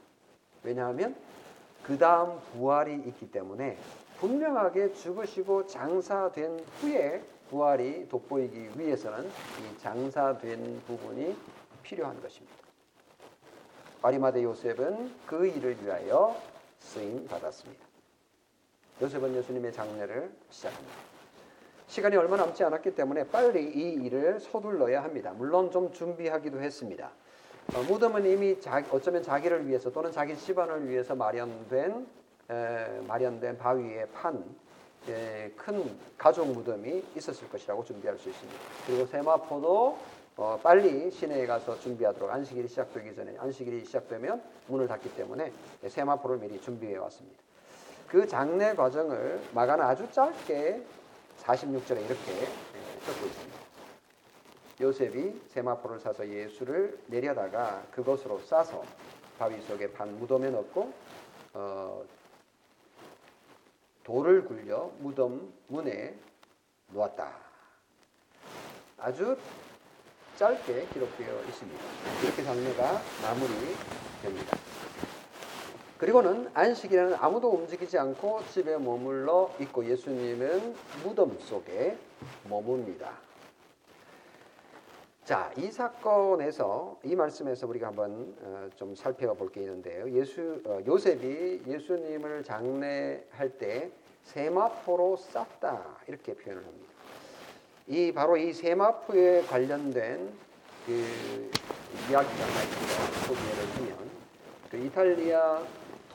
[0.63, 1.15] 왜냐하면
[1.83, 3.77] 그 다음 부활이 있기 때문에
[4.19, 11.37] 분명하게 죽으시고 장사된 후에 부활이 돋보이기 위해서는 이 장사된 부분이
[11.83, 12.57] 필요한 것입니다.
[14.03, 16.35] 아리마대 요셉은 그 일을 위하여
[16.79, 17.90] 쓰임 받았습니다.
[19.01, 20.95] 요셉은 예수님의 장례를 시작합니다.
[21.89, 25.33] 시간이 얼마 남지 않았기 때문에 빨리 이 일을 서둘러야 합니다.
[25.35, 27.11] 물론 좀 준비하기도 했습니다.
[27.75, 32.07] 어, 무덤은 이미 자, 어쩌면 자기를 위해서 또는 자기 집안을 위해서 마련된
[32.51, 34.45] 에, 마련된 바위에 판
[35.09, 38.61] 에, 큰 가족 무덤이 있었을 것이라고 준비할 수 있습니다.
[38.87, 39.99] 그리고 세마포도
[40.37, 45.53] 어, 빨리 시내에 가서 준비하도록 안식일이 시작되기 전에 안식일이 시작되면 문을 닫기 때문에
[45.89, 47.50] 세마포를 미리 준비해 왔습니다.
[48.11, 50.85] 그 장례 과정을 마가는 아주 짧게
[51.43, 53.61] 46절에 이렇게 예, 적고 있습니다.
[54.81, 58.83] 요셉이 세마포를 사서 예수를 내려다가 그것으로 싸서
[59.39, 60.93] 바위 속에 판 무덤에 넣고
[61.53, 62.03] 어,
[64.03, 66.19] 돌을 굴려 무덤 문에
[66.89, 67.33] 놓았다.
[68.99, 69.39] 아주
[70.37, 71.85] 짧게 기록되어 있습니다.
[72.25, 74.80] 이렇게 장례가 마무리됩니다.
[76.01, 81.95] 그리고는 안식일에는 아무도 움직이지 않고 집에 머물러 있고 예수님은 무덤 속에
[82.49, 83.11] 머뭅니다.
[85.27, 90.11] 자, 이 사건에서 이 말씀에서 우리가 한번 어, 좀 살펴볼 게 있는데요.
[90.13, 93.91] 예수 어, 요셉이 예수님을 장례할 때
[94.23, 96.93] 세마포로 쌌다 이렇게 표현을 합니다.
[97.89, 100.33] 이 바로 이 세마포에 관련된
[100.87, 100.93] 그
[102.11, 103.27] 이야기가 있습니다.
[103.27, 104.11] 소개를 하면
[104.71, 105.63] 그 이탈리아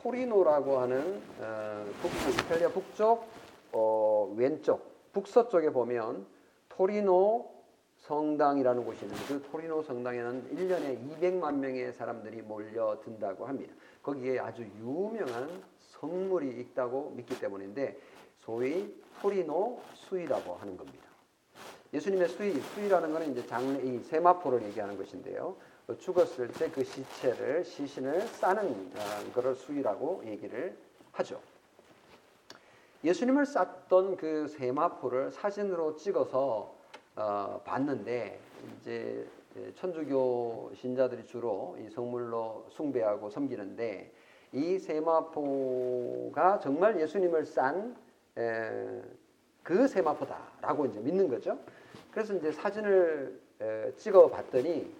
[0.05, 3.27] 토리노라고 하는 어, 북부 이탈리아 북쪽
[3.71, 6.27] 어, 왼쪽 북서쪽에 보면
[6.69, 7.51] 토리노
[7.97, 13.73] 성당이라는 곳이 있는데 그 토리노 성당에는 1년에 200만 명의 사람들이 몰려든다고 합니다.
[14.03, 17.97] 거기에 아주 유명한 성물이 있다고 믿기 때문인데
[18.41, 21.03] 소위 토리노 수이라고 하는 겁니다.
[21.95, 25.55] 예수님의 수이, 수이라는 것은 이제 장례, 이 세마포를 얘기하는 것인데요.
[25.93, 30.75] 죽었을 때 그 시체를 시신을 싸는 어, 수이라고 얘기를
[31.11, 31.39] 하죠.
[33.03, 36.75] 예수님을 쌌던 그 세마포를 사진으로 찍어서
[37.15, 38.39] 어, 봤는데
[38.81, 39.27] 이제
[39.75, 44.11] 천주교 신자들이 주로 이 성물로 숭배하고 섬기는데
[44.53, 47.95] 이 세마포가 정말 예수님을 싼
[49.63, 51.57] 그 세마포다라고 이제 믿는 거죠.
[52.11, 53.39] 그래서 이제 사진을
[53.97, 54.93] 찍어 봤더니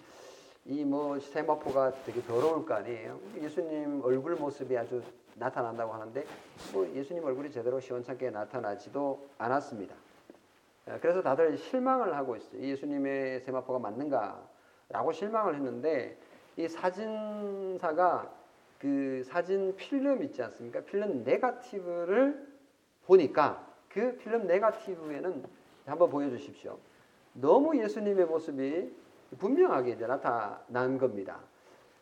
[0.68, 3.20] 이 뭐 세마포가 되게 더러울 거 아니에요.
[3.40, 5.02] 예수님 얼굴 모습이 아주
[5.36, 6.26] 나타난다고 하는데
[6.74, 9.94] 뭐 예수님 얼굴이 제대로 시원찮게 나타나지도 않았습니다.
[10.88, 12.62] 어, 그래서 다들 실망을 하고 있어요.
[12.62, 16.18] 예수님의 세마포가 맞는가라고 실망을 했는데
[16.58, 18.32] 이 사진사가
[18.80, 20.82] 그 사진 필름 있지 않습니까?
[20.82, 22.48] 필름 네가티브를
[23.06, 25.44] 보니까 그 필름 네가티브에는
[25.86, 26.78] 한번 보여주십시오.
[27.34, 29.05] 너무 예수님의 모습이
[29.38, 31.40] 분명하게 이제 나타난 겁니다.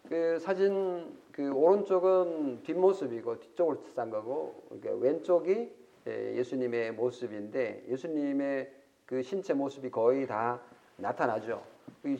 [0.08, 8.72] 그 사진 그 오른쪽은 뒷모습이고 뒤쪽을 싼 거고 그러니까 왼쪽이 예, 예수님의 모습인데 예수님의
[9.06, 10.60] 그 신체 모습이 거의 다
[10.98, 11.63] 나타나죠.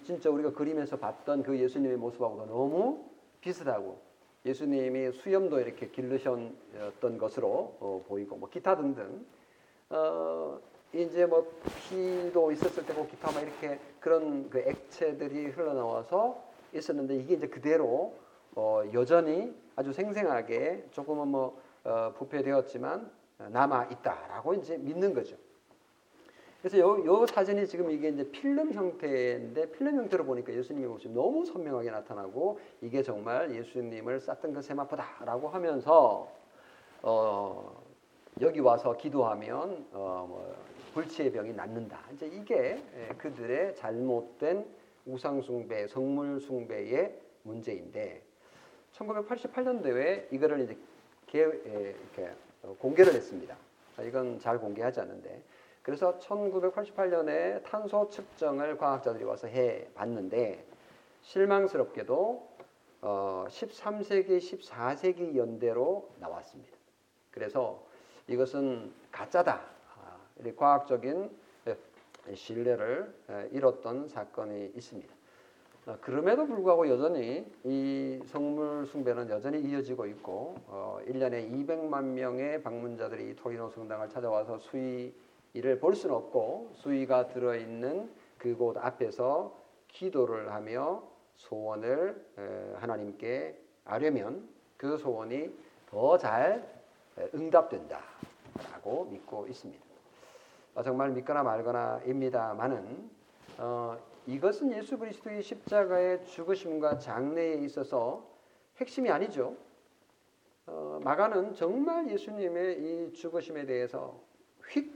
[0.04, 3.06] 진짜 우리가 그림에서 봤던 그 예수님의 모습하고도 너무
[3.42, 4.00] 비슷하고
[4.46, 9.26] 예수님이 수염도 이렇게 길르셨던 것으로 어, 보이고 뭐 기타 등등
[9.90, 10.60] 어,
[10.94, 11.52] 이제 뭐
[11.90, 18.14] 피도 있었을 때고 기타 막 이렇게 그런 그 액체들이 흘러나와서 있었는데 이게 이제 그대로
[18.56, 23.12] 어 여전히 아주 생생하게 조금은 뭐 어, 부패되었지만
[23.50, 25.36] 남아 있다라고 이제 믿는 거죠.
[26.62, 31.44] 그래서 요, 요 사진이 지금 이게 이제 필름 형태인데 필름 형태로 보니까 예수님의 모습이 너무
[31.44, 36.32] 선명하게 나타나고 이게 정말 예수님을 쌌던 그 세마포다라고 하면서
[37.02, 37.84] 어
[38.42, 40.56] 여기 와서 기도하면 어 뭐
[40.94, 42.00] 불치의 병이 낫는다.
[42.14, 44.66] 이제 이게 예, 그들의 잘못된
[45.06, 48.22] 우상숭배, 성물숭배의 문제인데
[48.94, 50.78] 1988년도에 이거를 이제
[51.28, 52.32] 개, 예, 이렇게
[52.80, 53.58] 공개를 했습니다.
[54.02, 55.42] 이건 잘 공개하지 않는데
[55.82, 60.66] 그래서 1988년에 탄소 측정을 과학자들이 와서 해 봤는데
[61.22, 62.54] 실망스럽게도
[63.02, 66.78] 어, 13세기, 14세기 연대로 나왔습니다.
[67.32, 67.84] 그래서
[68.28, 69.73] 이것은 가짜다.
[70.56, 71.30] 과학적인
[71.68, 75.14] 예, 신뢰를 예, 잃었던 사건이 있습니다.
[75.86, 83.36] 어, 그럼에도 불구하고 여전히 이 성물 숭배는 여전히 이어지고 있고 어, 1년에 200만 명의 방문자들이
[83.36, 89.58] 토리노 성당을 찾아와서 수의를 볼 수는 없고 수의가 들어있는 그곳 앞에서
[89.90, 91.04] 기도를 하며
[91.36, 95.50] 소원을 하나님께 아려면 그 소원이
[95.90, 96.84] 더 잘
[97.36, 99.93] 응답된다라고 믿고 있습니다.
[100.76, 103.10] 어, 정말 믿거나 말거나입니다만은
[103.60, 108.26] 어, 이것은 예수 그리스도의 십자가의 죽으심과 장례에 있어서
[108.78, 109.56] 핵심이 아니죠.
[110.66, 114.18] 어, 마가는 정말 예수님의 이 죽으심에 대해서
[114.70, 114.92] 휙,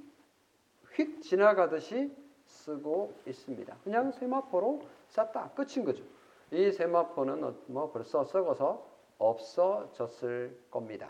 [0.93, 2.11] 휙 지나가듯이
[2.45, 3.75] 쓰고 있습니다.
[3.83, 6.03] 그냥 세마포로 쌌다 끝인 거죠.
[6.51, 8.83] 이 세마포는 어, 뭐 벌써 썩어서
[9.19, 11.09] 없어졌을 겁니다.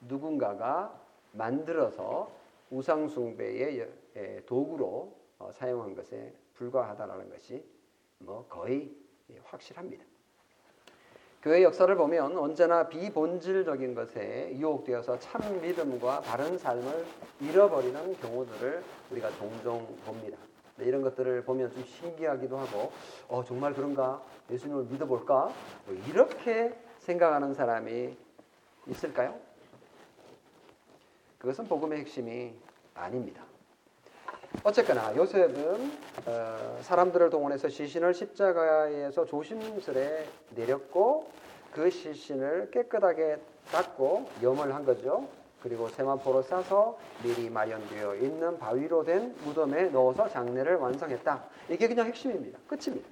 [0.00, 0.94] 누군가가
[1.32, 2.30] 만들어서
[2.70, 3.88] 우상숭배의
[4.46, 7.62] 도구로 어, 사용한 것에 불과하다라는 것이
[8.18, 8.94] 뭐 거의
[9.44, 10.04] 확실합니다.
[11.42, 17.06] 교회 역사를 보면 언제나 비본질적인 것에 유혹되어서 참 믿음과 바른 삶을
[17.40, 20.38] 잃어버리는 경우들을 우리가 종종 봅니다.
[20.78, 22.90] 이런 것들을 보면 좀 신기하기도 하고,
[23.28, 24.22] 어, 정말 그런가?
[24.50, 25.52] 예수님을 믿어볼까?
[25.86, 28.16] 뭐 이렇게 생각하는 사람이
[28.88, 29.38] 있을까요?
[31.46, 32.52] 그것은 복음의 핵심이
[32.92, 33.44] 아닙니다.
[34.64, 35.92] 어쨌거나 요셉은
[36.26, 41.30] 어, 사람들을 동원해서 시신을 십자가에서 조심스레 내렸고
[41.70, 43.38] 그 시신을 깨끗하게
[43.70, 45.28] 닦고 염을 한 거죠.
[45.62, 51.44] 그리고 세마포로 싸서 미리 마련되어 있는 바위로 된 무덤에 넣어서 장례를 완성했다.
[51.70, 52.58] 이게 그냥 핵심입니다.
[52.66, 53.08] 끝입니다.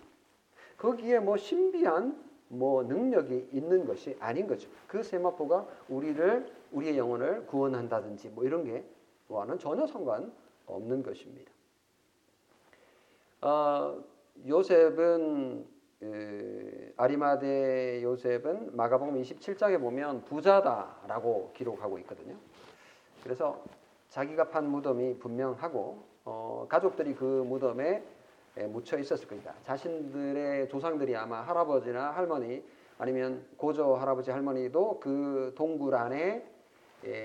[0.76, 4.68] 거기에 뭐 신비한 뭐 능력이 있는 것이 아닌 거죠.
[4.88, 8.84] 그 세마포가 우리를 우리의 영혼을 구원한다든지 뭐 이런 게
[9.28, 10.32] 와는 전혀 상관
[10.66, 11.50] 없는 것입니다.
[13.40, 14.02] 어,
[14.46, 15.66] 요셉은
[16.02, 22.34] 에, 아리마대 요셉은 마가복음 27장에 보면 부자다라고 기록하고 있거든요.
[23.22, 23.62] 그래서
[24.10, 28.02] 자기가 판 무덤이 분명하고 어, 가족들이 그 무덤에
[28.68, 29.54] 묻혀 있었을 겁니다.
[29.64, 32.62] 자신들의 조상들이 아마 할아버지나 할머니
[32.98, 36.53] 아니면 고조 할아버지 할머니도 그 동굴 안에 예,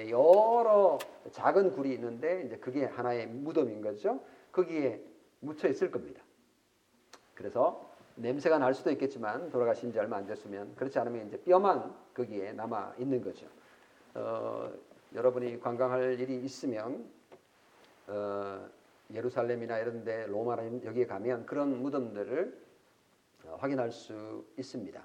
[0.09, 0.97] 여러
[1.31, 4.19] 작은 굴이 있는데 이제 그게 하나의 무덤인 거죠.
[4.51, 5.01] 거기에
[5.39, 6.21] 묻혀 있을 겁니다.
[7.33, 12.51] 그래서 냄새가 날 수도 있겠지만 돌아가신 지 얼마 안 됐으면 그렇지 않으면 이제 뼈만 거기에
[12.51, 13.47] 남아 있는 거죠.
[14.15, 14.71] 어,
[15.15, 17.09] 여러분이 관광할 일이 있으면
[18.07, 18.67] 어,
[19.13, 22.69] 예루살렘이나 이런데 로마나 여기에 가면 그런 무덤들을
[23.45, 25.01] 어, 확인할 수 있습니다.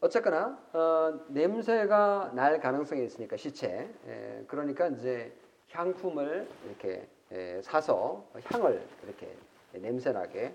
[0.00, 5.32] 어쨌거나 어, 냄새가 날 가능성이 있으니까 시체 에, 그러니까 이제
[5.70, 9.34] 향품을 이렇게 에, 사서 향을 이렇게
[9.72, 10.54] 냄새나게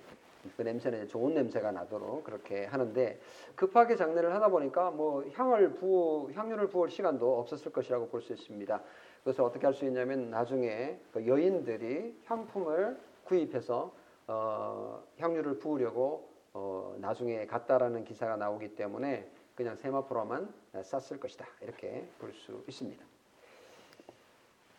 [0.57, 3.19] 그 냄새는 좋은 냄새가 나도록 그렇게 하는데
[3.55, 8.81] 급하게 장례를 하다 보니까 뭐 향을 부 향유를 부을 시간도 없었을 것이라고 볼 수 있습니다.
[9.23, 13.93] 그래서 어떻게 할 수 있냐면 나중에 그 여인들이 향품을 구입해서
[14.27, 21.45] 어, 향유를 부으려고 어, 나중에 갔다라는 기사가 나오기 때문에 그냥 세마포로만 쌌을 것이다.
[21.61, 23.03] 이렇게 볼 수 있습니다.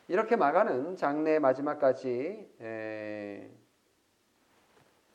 [0.08, 3.48] 이렇게 마가는 장례 마지막까지 에,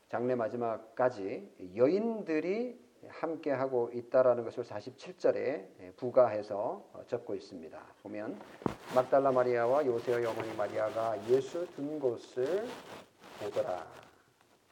[0.09, 7.79] 장례 마지막까지 여인들이 함께 하고 있다라는 것을 47절에 부가해서 적고 있습니다.
[8.01, 8.39] 보면
[8.95, 12.67] 막달라 마리아와 요세의 어머니 마리아가 예수 둔 곳을
[13.39, 13.85] 보더라.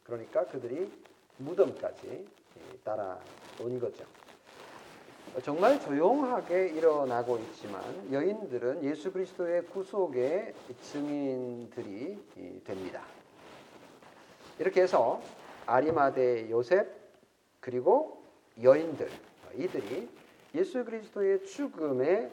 [0.04, 0.91] 그러니까 그들이
[1.38, 2.28] 무덤까지
[2.84, 4.04] 따라온 거죠.
[5.43, 12.17] 정말 조용하게 일어나고 있지만 여인들은 예수 그리스도의 구속의 증인들이
[12.63, 13.04] 됩니다.
[14.58, 15.21] 이렇게 해서
[15.65, 16.88] 아리마대 요셉
[17.60, 18.23] 그리고
[18.62, 19.10] 여인들
[19.56, 20.10] 이들이
[20.56, 22.31] 예수 그리스도의 죽음의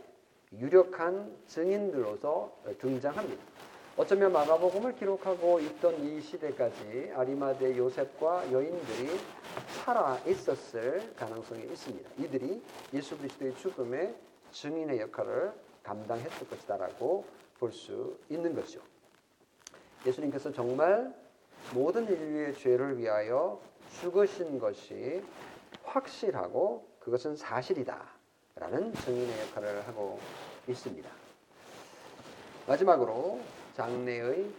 [0.59, 3.54] 유력한 증인들로서 등장합니다.
[3.97, 9.21] 어쩌면 마가복음을 기록하고 있던 이 시대까지 아리마대 요셉과 여인들이
[9.85, 12.11] 살아 있었을 가능성이 있습니다.
[12.19, 12.61] 이들이
[12.93, 14.17] 예수 그리스도의 죽음의
[14.51, 15.53] 증인의 역할을
[15.85, 17.25] 감당했을 것이다라고
[17.61, 18.81] 볼 수 있는 거죠.
[20.05, 21.15] 예수님께서 정말
[21.73, 23.61] 모든 인류의 죄를 위하여
[24.01, 25.23] 죽으신 것이
[25.85, 30.19] 확실하고 그것은 사실이다라는 증인의 역할을 하고
[30.69, 31.09] 있습니다.
[32.67, 33.41] 마지막으로
[33.75, 34.51] 장래의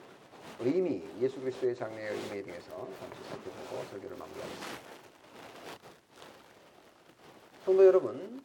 [0.59, 4.81] 의미, 예수 그리스도의 장래의 의미에 대해서 잠시 살펴보고 설교를 마무리하겠습니다.
[7.63, 8.43] 성도 여러분,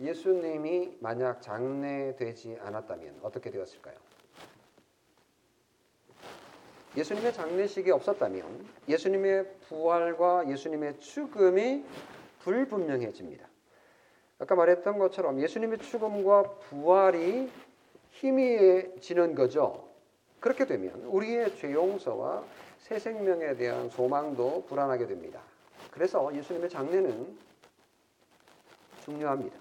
[0.00, 3.94] 예수님이 만약 장례되지 않았다면 어떻게 되었을까요?
[6.96, 11.84] 예수님의 장례식이 없었다면 예수님의 부활과 예수님의 죽음이
[12.40, 13.46] 불분명해집니다.
[14.38, 17.50] 아까 말했던 것처럼 예수님의 죽음과 부활이
[18.12, 19.89] 희미해지는 거죠.
[20.40, 22.44] 그렇게 되면 우리의 죄 용서와
[22.78, 25.40] 새 생명에 대한 소망도 불안하게 됩니다.
[25.90, 27.38] 그래서 예수님의 장례는
[29.04, 29.56] 중요합니다.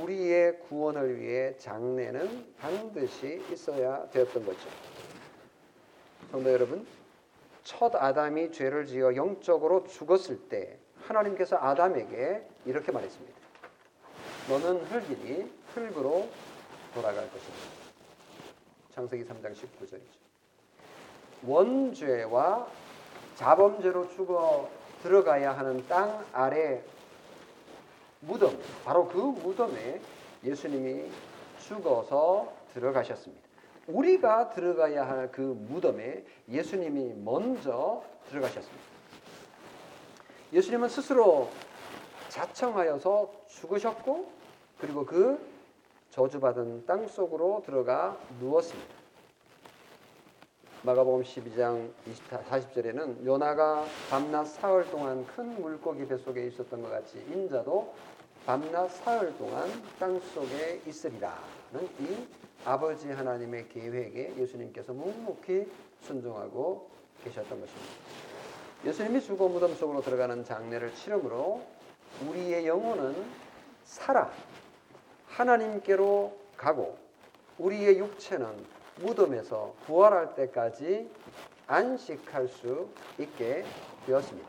[0.00, 4.68] 우리의 구원을 위해 장례는 반드시 있어야 되었던 거죠.
[6.30, 6.86] 성도 여러분,
[7.64, 13.38] 첫 아담이 죄를 지어 영적으로 죽었을 때 하나님께서 아담에게 이렇게 말했습니다.
[14.48, 16.28] 너는 흙이니 흙으로
[16.94, 17.79] 돌아갈 것이다.
[19.00, 20.20] 창세기 3장 19절이죠.
[21.46, 22.66] 원죄와
[23.34, 24.68] 자범죄로 죽어
[25.02, 26.82] 들어가야 하는 땅 아래
[28.20, 30.02] 무덤, 바로 그 무덤에
[30.44, 31.10] 예수님이
[31.60, 33.48] 죽어서 들어가셨습니다.
[33.86, 38.84] 우리가 들어가야 할 그 무덤에 예수님이 먼저 들어가셨습니다.
[40.52, 41.48] 예수님은 스스로
[42.28, 44.30] 자청하여서 죽으셨고
[44.78, 45.49] 그리고 그
[46.10, 48.94] 저주받은 땅 속으로 들어가 누웠습니다.
[50.82, 57.92] 마가복음 12장 20, 40절에는 요나가 밤낮 사흘 동안 큰 물고기 뱃속에 있었던 것 같이 인자도
[58.44, 62.26] 밤낮 사흘 동안 땅 속에 있으리라는 이
[62.64, 66.88] 아버지 하나님의 계획에 예수님께서 묵묵히 순종하고
[67.24, 67.92] 계셨던 것입니다.
[68.84, 71.60] 예수님이 죽어 무덤 속으로 들어가는 장례를 치름으로
[72.26, 73.14] 우리의 영혼은
[73.84, 74.30] 살아
[75.40, 76.98] 하나님께로 가고
[77.58, 78.46] 우리의 육체는
[79.00, 81.10] 무덤에서 부활할 때까지
[81.66, 82.88] 안식할 수
[83.18, 83.64] 있게
[84.06, 84.48] 되었습니다.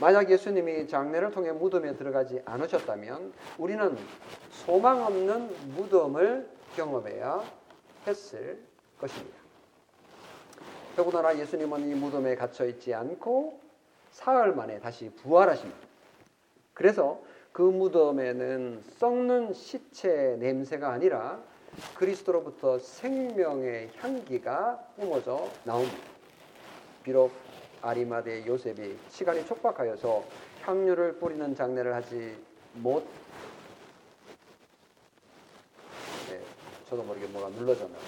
[0.00, 3.96] 만약 예수님이 장례를 통해 무덤에 들어가지 않으셨다면 우리는
[4.50, 7.42] 소망 없는 무덤을 경험해야
[8.06, 8.60] 했을
[8.98, 9.36] 것입니다.
[10.96, 13.60] 더군다나 예수님은 이 무덤에 갇혀 있지 않고
[14.10, 15.78] 사흘 만에 다시 부활하십니다.
[16.74, 17.20] 그래서
[17.56, 21.40] 그 무덤에는 썩는 시체 냄새가 아니라
[21.94, 25.96] 그리스도로부터 생명의 향기가 뿜어져 나옵니다.
[27.02, 27.32] 비록
[27.80, 30.22] 아리마대 요셉이 시간이 촉박하여서
[30.64, 32.36] 향유를 뿌리는 장례를 하지
[32.74, 33.06] 못
[36.28, 36.38] 네,
[36.90, 38.02] 저도 모르게 뭐가 눌러졌나요?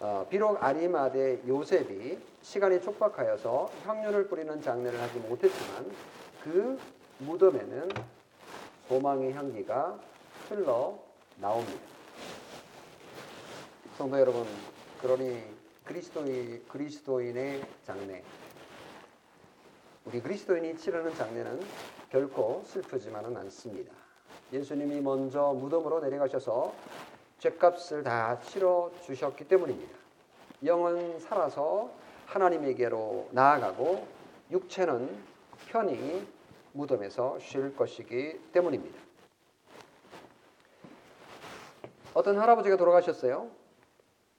[0.00, 5.90] 어, 비록 아리마대 요셉이 시간이 촉박하여서 향유를 뿌리는 장례를 하지 못했지만
[6.42, 6.78] 그
[7.20, 7.88] 무덤에는
[8.88, 9.98] 소망의 향기가
[10.48, 10.98] 흘러
[11.38, 11.80] 나옵니다.
[13.96, 14.46] 성도 여러분,
[15.00, 15.42] 그러니
[15.84, 18.22] 그리스도인, 그리스도인의 장례,
[20.04, 21.60] 우리 그리스도인이 치르는 장례는
[22.10, 23.92] 결코 슬프지만은 않습니다.
[24.52, 26.74] 예수님이 먼저 무덤으로 내려가셔서
[27.38, 29.96] 죄값을 다 치러 주셨기 때문입니다.
[30.64, 31.90] 영은 살아서
[32.26, 34.06] 하나님에게로 나아가고
[34.50, 35.08] 육체는
[35.68, 36.26] 편히
[36.74, 38.98] 무덤에서 쉴 것이기 때문입니다.
[42.12, 43.48] 어떤 할아버지가 돌아가셨어요.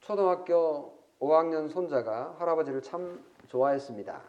[0.02, 4.22] 초등학교 5학년 손자가 할아버지를 참 좋아했습니다.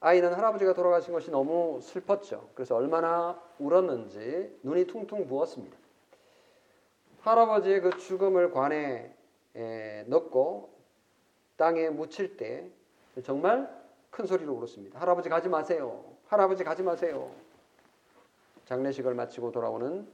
[0.00, 2.50] 아이는 할아버지가 돌아가신 것이 너무 슬펐죠.
[2.54, 5.76] 그래서 얼마나 울었는지 눈이 퉁퉁 부었습니다.
[7.22, 9.12] 할아버지의 그 죽음을 관에
[10.06, 10.70] 넣고
[11.56, 12.70] 땅에 묻힐 때
[13.24, 13.76] 정말
[14.18, 14.98] 큰 소리로 울었습니다.
[14.98, 16.04] 할아버지 가지 마세요.
[16.26, 17.30] 할아버지 가지 마세요.
[18.64, 20.08] 장례식을 마치고 돌아오는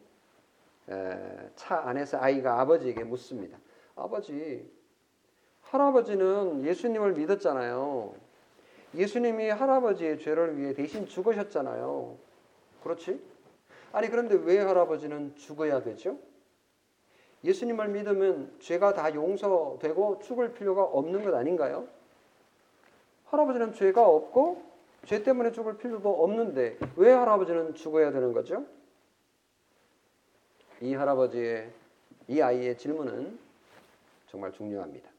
[1.57, 3.57] 차 안에서 아이가 아버지에게 묻습니다.
[3.97, 4.71] 아버지,
[5.63, 8.15] 할아버지는 예수님을 믿었잖아요.
[8.95, 12.19] 예수님이 할아버지의 죄를 위해 대신 죽으셨잖아요.
[12.83, 13.25] 그렇지?
[13.93, 16.19] 아니, 그런데 왜 할아버지는 죽어야 되죠?
[17.43, 21.89] 예수님을 믿으면 죄가 다 용서되고 죽을 필요가 없는 것 아닌가요?
[23.35, 24.63] 할아버지는 죄가 없고
[25.07, 28.65] 죄 때문에 죽을 필요도 없는데 왜 할아버지는 죽어야 되는 거죠?
[30.81, 31.71] 이 할아버지의
[32.29, 33.39] 이 아이의 질문은
[34.31, 35.11] 정말 중요합니다.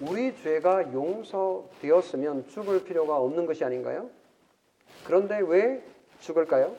[0.00, 4.10] 우리 죄가 용서되었으면 죽을 필요가 없는 것이 아닌가요?
[5.04, 5.82] 그런데 왜
[6.20, 6.76] 죽을까요?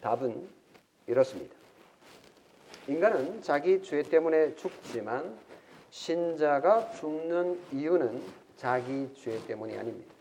[0.00, 0.48] 답은
[1.06, 1.54] 이렇습니다.
[2.88, 5.36] 인간은 자기 죄 때문에 죽지만
[5.90, 10.14] 신자가 죽는 이유는 자기 죄 때문이 아닙니다.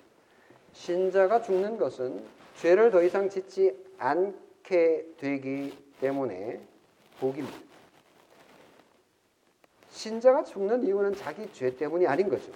[0.71, 2.23] 신자가 죽는 것은
[2.55, 6.61] 죄를 더 이상 짓지 않게 되기 때문에
[7.19, 7.57] 복입니다.
[9.89, 12.49] 신자가 죽는 이유는 자기 죄 때문이 아닌 거죠.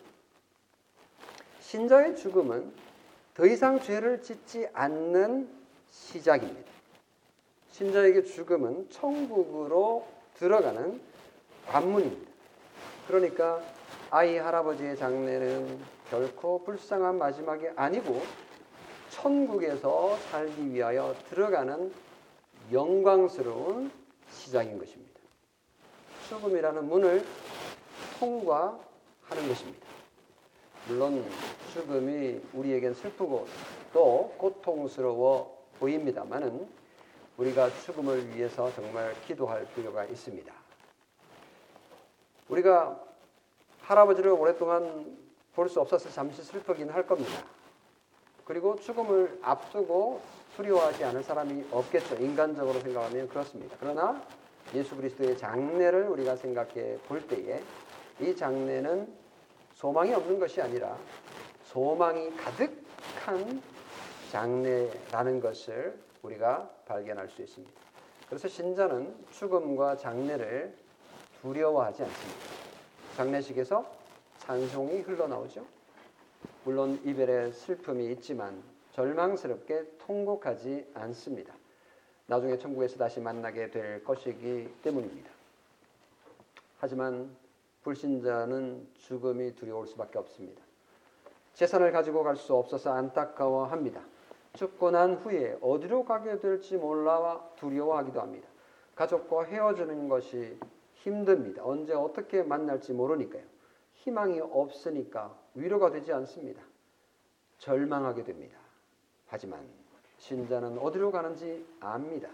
[1.60, 2.72] 신자의 죽음은
[3.34, 5.50] 더 이상 죄를 짓지 않는
[5.92, 6.72] 시작입니다.
[7.72, 11.02] 신자에게 죽음은 천국으로 들어가는
[11.68, 12.32] 관문입니다.
[13.06, 13.62] 그러니까
[14.16, 15.80] 아이 할아버지의 장례는
[16.12, 18.22] 결코 불쌍한 마지막이 아니고
[19.10, 21.92] 천국에서 살기 위하여 들어가는
[22.72, 23.92] 영광스러운
[24.30, 25.20] 시작인 것입니다.
[26.30, 27.26] 죽음이라는 문을
[28.20, 29.88] 통과하는 것입니다.
[30.88, 31.26] 물론
[31.74, 33.48] 죽음이 우리에겐 슬프고
[33.94, 36.68] 또 고통스러워 보입니다만은
[37.38, 40.54] 우리가 죽음을 위해서 정말 기도할 필요가 있습니다.
[42.50, 43.13] 우리가
[43.84, 45.18] 할아버지를 오랫동안
[45.54, 47.44] 볼 수 없어서 잠시 슬프긴 할 겁니다.
[48.46, 50.20] 그리고 죽음을 앞두고
[50.56, 52.16] 두려워하지 않을 사람이 없겠죠.
[52.16, 53.76] 인간적으로 생각하면 그렇습니다.
[53.80, 54.22] 그러나
[54.74, 57.62] 예수 그리스도의 장례를 우리가 생각해 볼 때에
[58.20, 59.14] 이 장례는
[59.76, 60.98] 소망이 없는 것이 아니라
[61.66, 63.62] 소망이 가득한
[64.32, 67.74] 장례라는 것을 우리가 발견할 수 있습니다.
[68.28, 70.76] 그래서 신자는 죽음과 장례를
[71.42, 72.63] 두려워하지 않습니다.
[73.16, 73.86] 장례식에서
[74.40, 75.64] 찬송이 흘러나오죠.
[76.64, 78.62] 물론 이별의 슬픔이 있지만
[78.94, 81.54] 절망스럽게 통곡하지 않습니다.
[82.26, 85.30] 나중에 천국에서 다시 만나게 될 것이기 때문입니다.
[86.80, 87.36] 하지만
[87.84, 90.62] 불신자는 죽음이 두려울 수밖에 없습니다.
[91.54, 94.02] 재산을 가지고 갈 수 없어서 안타까워합니다.
[94.54, 98.48] 죽고 난 후에 어디로 가게 될지 몰라 두려워하기도 합니다.
[98.96, 100.58] 가족과 헤어지는 것이
[101.04, 101.62] 힘듭니다.
[101.66, 103.44] 언제 어떻게 만날지 모르니까요.
[103.96, 106.62] 희망이 없으니까 위로가 되지 않습니다.
[107.58, 108.58] 절망하게 됩니다.
[109.28, 109.68] 하지만
[110.18, 112.30] 신자는 어디로 가는지 압니다.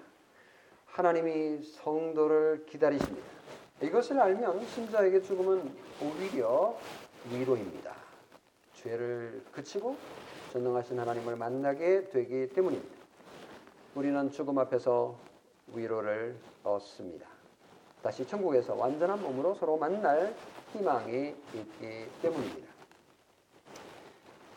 [0.85, 3.27] 하나님이 성도를 기다리십니다.
[3.81, 5.71] 이것을 알면 신자에게 죽음은
[6.03, 6.77] 오히려
[7.31, 7.95] 위로입니다.
[8.75, 9.95] 죄를 그치고
[10.53, 12.95] 전능하신 하나님을 만나게 되기 때문입니다.
[13.95, 15.17] 우리는 죽음 앞에서
[15.73, 17.28] 위로를 얻습니다.
[18.01, 20.33] 다시 천국에서 완전한 몸으로 서로 만날
[20.71, 22.69] 희망이 있기 때문입니다.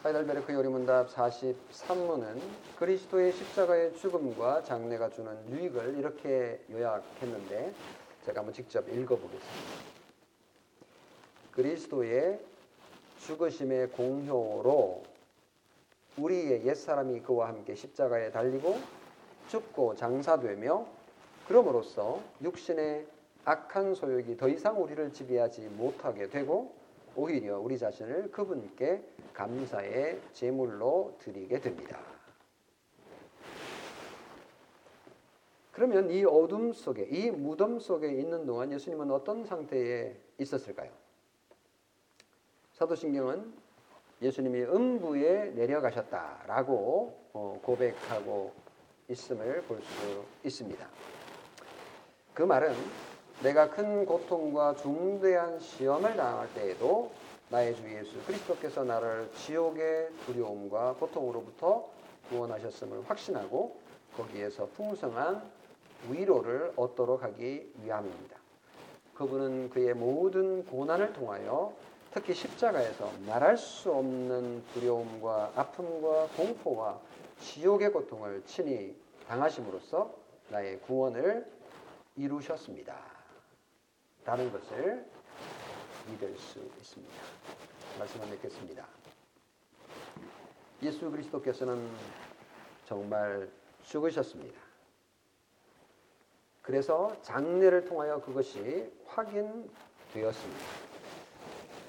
[0.03, 2.41] 하이델베르크 요리문답 43문은
[2.77, 7.73] 그리스도의 십자가의 죽음과 장례가 주는 유익을 이렇게 요약했는데
[8.27, 9.93] 제가 한번 직접 읽어보겠습니다.
[11.53, 12.41] 그리스도의
[13.21, 15.03] 죽으심의 공효로
[16.17, 18.79] 우리의 옛사람이 그와 함께 십자가에 달리고
[19.49, 20.87] 죽고 장사되며
[21.47, 23.07] 그럼으로써 육신의
[23.45, 26.75] 악한 소욕이 더 이상 우리를 지배하지 못하게 되고
[27.17, 29.03] 오히려 우리 자신을 그분께
[29.35, 31.99] 감사의 제물로 드리게 됩니다.
[35.73, 40.91] 그러면 이 어둠 속에, 이 무덤 속에 있는 동안 예수님은 어떤 상태에 있었을까요?
[42.75, 43.53] 사도신경은
[44.21, 48.53] 예수님이 음부에 내려가셨다라고 어, 고백하고
[49.09, 50.87] 있음을 볼 수 있습니다.
[52.35, 52.75] 그 말은
[53.43, 57.11] 내가 큰 고통과 중대한 시험을 당할 때에도
[57.49, 61.89] 나의 주 예수 그리스도께서 나를 지옥의 두려움과 고통으로부터
[62.29, 63.77] 구원하셨음을 확신하고
[64.17, 65.43] 거기에서 풍성한
[66.09, 68.37] 위로를 얻도록 하기 위함입니다.
[69.15, 71.73] 그분은 그의 모든 고난을 통하여
[72.15, 77.01] 특히 십자가에서 말할 수 없는 두려움과 아픔과 공포와
[77.41, 78.95] 지옥의 고통을 친히
[79.27, 80.15] 당하심으로써
[80.51, 81.45] 나의 구원을
[82.17, 83.12] 이루셨습니다.
[84.25, 85.05] 라는 것을
[86.09, 87.15] 믿을 수 있습니다.
[87.99, 88.87] 말씀을 맺겠습니다.
[90.83, 91.89] 예수 그리스도께서는
[92.85, 93.49] 정말
[93.85, 94.61] 죽으셨습니다.
[96.63, 100.61] 그래서 장례를 통하여 그것이 확인되었습니다.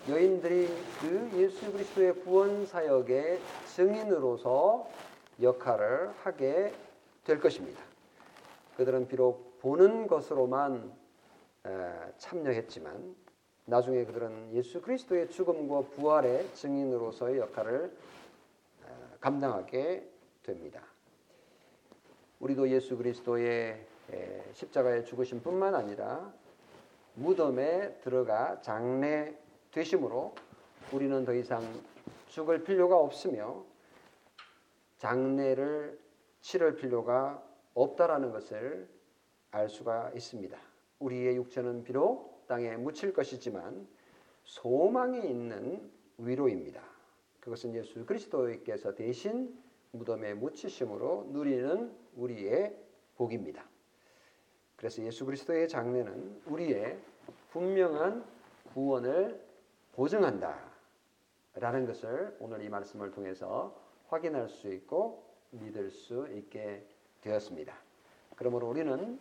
[0.10, 0.68] 여인들이
[1.00, 4.90] 그 예수 그리스도의 구원 사역의 증인으로서
[5.42, 6.74] 역할을 하게
[7.24, 7.82] 될 것입니다.
[8.76, 11.03] 그들은 비록 보는 것으로만
[12.18, 13.16] 참여했지만
[13.66, 17.96] 나중에 그들은 예수 그리스도의 죽음과 부활의 증인으로서의 역할을
[19.20, 20.10] 감당하게
[20.44, 20.82] 됩니다.
[22.40, 23.86] 우리도 예수 그리스도의
[24.54, 26.34] 십자가에 죽으심뿐만 아니라
[27.14, 29.38] 무덤에 들어가 장례
[29.72, 30.36] 되심으로
[30.92, 31.64] 우리는 더 이상
[32.28, 33.64] 죽을 필요가 없으며
[34.98, 35.98] 장례를
[36.42, 37.42] 치를 필요가
[37.74, 38.90] 없다라는 것을
[39.52, 40.58] 알 수가 있습니다.
[41.04, 43.88] 우리의 육체는 비록 땅에 묻힐 것이지만
[44.44, 46.82] 소망이 있는 위로입니다.
[47.40, 49.58] 그것은 예수 그리스도께서 대신
[49.92, 52.76] 무덤에 묻히심으로 누리는 우리의
[53.18, 53.66] 복입니다.
[54.78, 56.98] 그래서 예수 그리스도의 장례는 우리의
[57.52, 58.26] 분명한
[58.74, 59.42] 구원을
[59.94, 60.72] 보증한다.
[61.56, 63.78] 라는 것을 오늘 이 말씀을 통해서
[64.08, 66.84] 확인할 수 있고 믿을 수 있게
[67.22, 67.76] 되었습니다.
[68.36, 69.20] 그러므로 우리는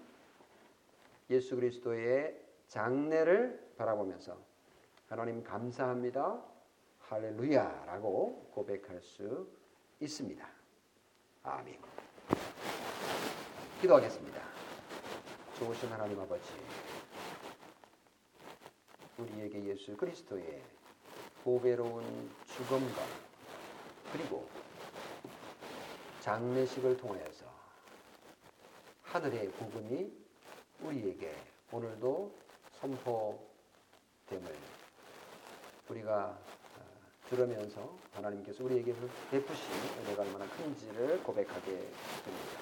[1.33, 4.37] 예수 그리스도의 장례를 바라보면서
[5.09, 6.43] 하나님 감사합니다.
[7.01, 9.49] 할렐루야라고 고백할 수
[9.99, 10.47] 있습니다.
[11.43, 11.79] 아멘.
[13.81, 14.43] 기도하겠습니다.
[15.59, 16.53] 좋으신 하나님 아버지,
[19.17, 20.63] 우리에게 예수 그리스도의
[21.45, 23.03] 보배로운 죽음과
[24.13, 24.47] 그리고
[26.21, 27.47] 장례식을 통하여서
[29.03, 30.22] 하늘의 복음이
[30.85, 31.35] 우리에게
[31.71, 32.33] 오늘도
[32.81, 34.55] 선포됨을
[35.89, 36.85] 우리가 어,
[37.29, 38.95] 들으면서 하나님께서 우리에게
[39.31, 42.59] 베푸신 은혜가 얼마나 큰지를 고백하게 됩니다.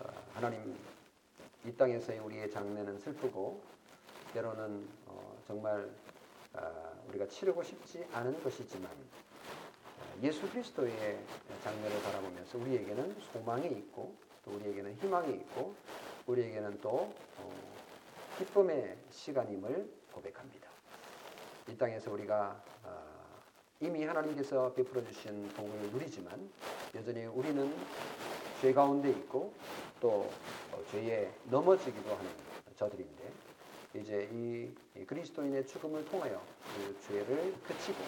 [0.00, 0.76] 어, 하나님
[1.64, 3.62] 이 땅에서의 우리의 장례는 슬프고
[4.32, 5.90] 때로는 어, 정말
[7.08, 8.88] 우리가 치르고 싶지 않은 것이지만
[10.22, 11.18] 예수 그리스도의
[11.64, 14.14] 장례를 바라보면서 우리에게는 소망이 있고
[14.44, 15.74] 또 우리에게는 희망이 있고
[16.26, 17.12] 우리에게는 또
[18.38, 20.68] 기쁨의 시간임을 고백합니다.
[21.68, 22.60] 이 땅에서 우리가
[23.80, 26.50] 이미 하나님께서 베풀어 주신 복을 누리지만
[26.94, 27.74] 여전히 우리는
[28.60, 29.52] 죄 가운데 있고
[30.00, 30.30] 또
[30.72, 32.30] 어, 죄에 넘어지기도 하는
[32.76, 33.32] 저들인데
[33.94, 36.40] 이제 이 그리스도인의 죽음을 통하여
[36.76, 37.98] 그 죄를 그치고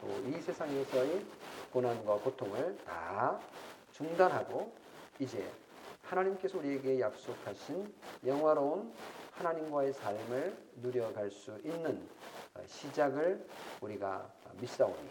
[0.00, 1.24] 또 이 세상에서의
[1.72, 3.38] 고난과 고통을 다
[3.92, 4.72] 중단하고
[5.18, 5.50] 이제
[6.04, 7.92] 하나님께서 우리에게 약속하신
[8.26, 8.92] 영화로운
[9.32, 12.08] 하나님과의 삶을 누려갈 수 있는
[12.54, 13.46] 어, 시작을
[13.80, 14.30] 우리가
[14.60, 15.08] 믿사오니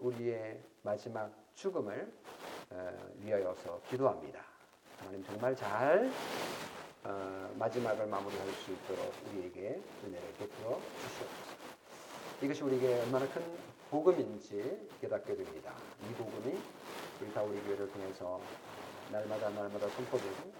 [0.00, 2.10] 우리의 마지막 죽음을
[2.70, 4.40] 어, 위하여서 기도합니다.
[4.98, 6.10] 하나님 정말 잘
[7.04, 11.58] 어, 마지막을 마무리할 수 있도록 우리에게 은혜를 베풀어 주시옵소서.
[12.42, 13.42] 이것이 우리에게 얼마나 큰
[13.90, 15.72] 복음인지 깨닫게 됩니다.
[16.08, 16.58] 이 복음이
[17.20, 18.40] 우리 다우리 교회를 통해서
[19.10, 20.52] 날마다 날마다 선포되고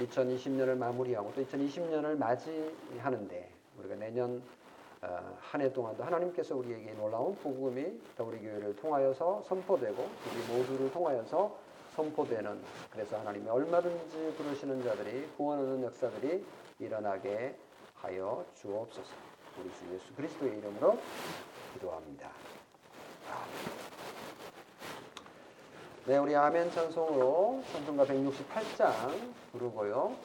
[0.00, 4.42] 2020년을 마무리하고 또 2020년을 맞이하는데 우리가 내년
[5.02, 11.56] 어, 한해 동안도 하나님께서 우리에게 놀라운 복음이 다우리 교회를 통하여서 선포되고 우리 모두를 통하여서
[11.96, 12.60] 선포되는
[12.92, 16.44] 그래서 하나님이 얼마든지 부르시는 자들이 구원하는 역사들이
[16.78, 17.56] 일어나게
[17.94, 19.10] 하여 주옵소서.
[19.58, 20.98] 우리 주 예수 그리스도의 이름으로
[21.74, 22.30] 기도합니다.
[23.28, 23.79] 아멘.
[26.06, 28.90] 네, 우리 아멘 찬송으로 찬송가 168장
[29.52, 30.16] 부르고요.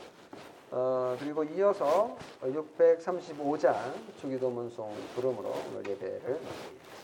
[0.72, 3.76] 어, 그리고 이어서 635장
[4.22, 6.95] 주기도문송 부름으로 오늘 예배를 마치겠습니다.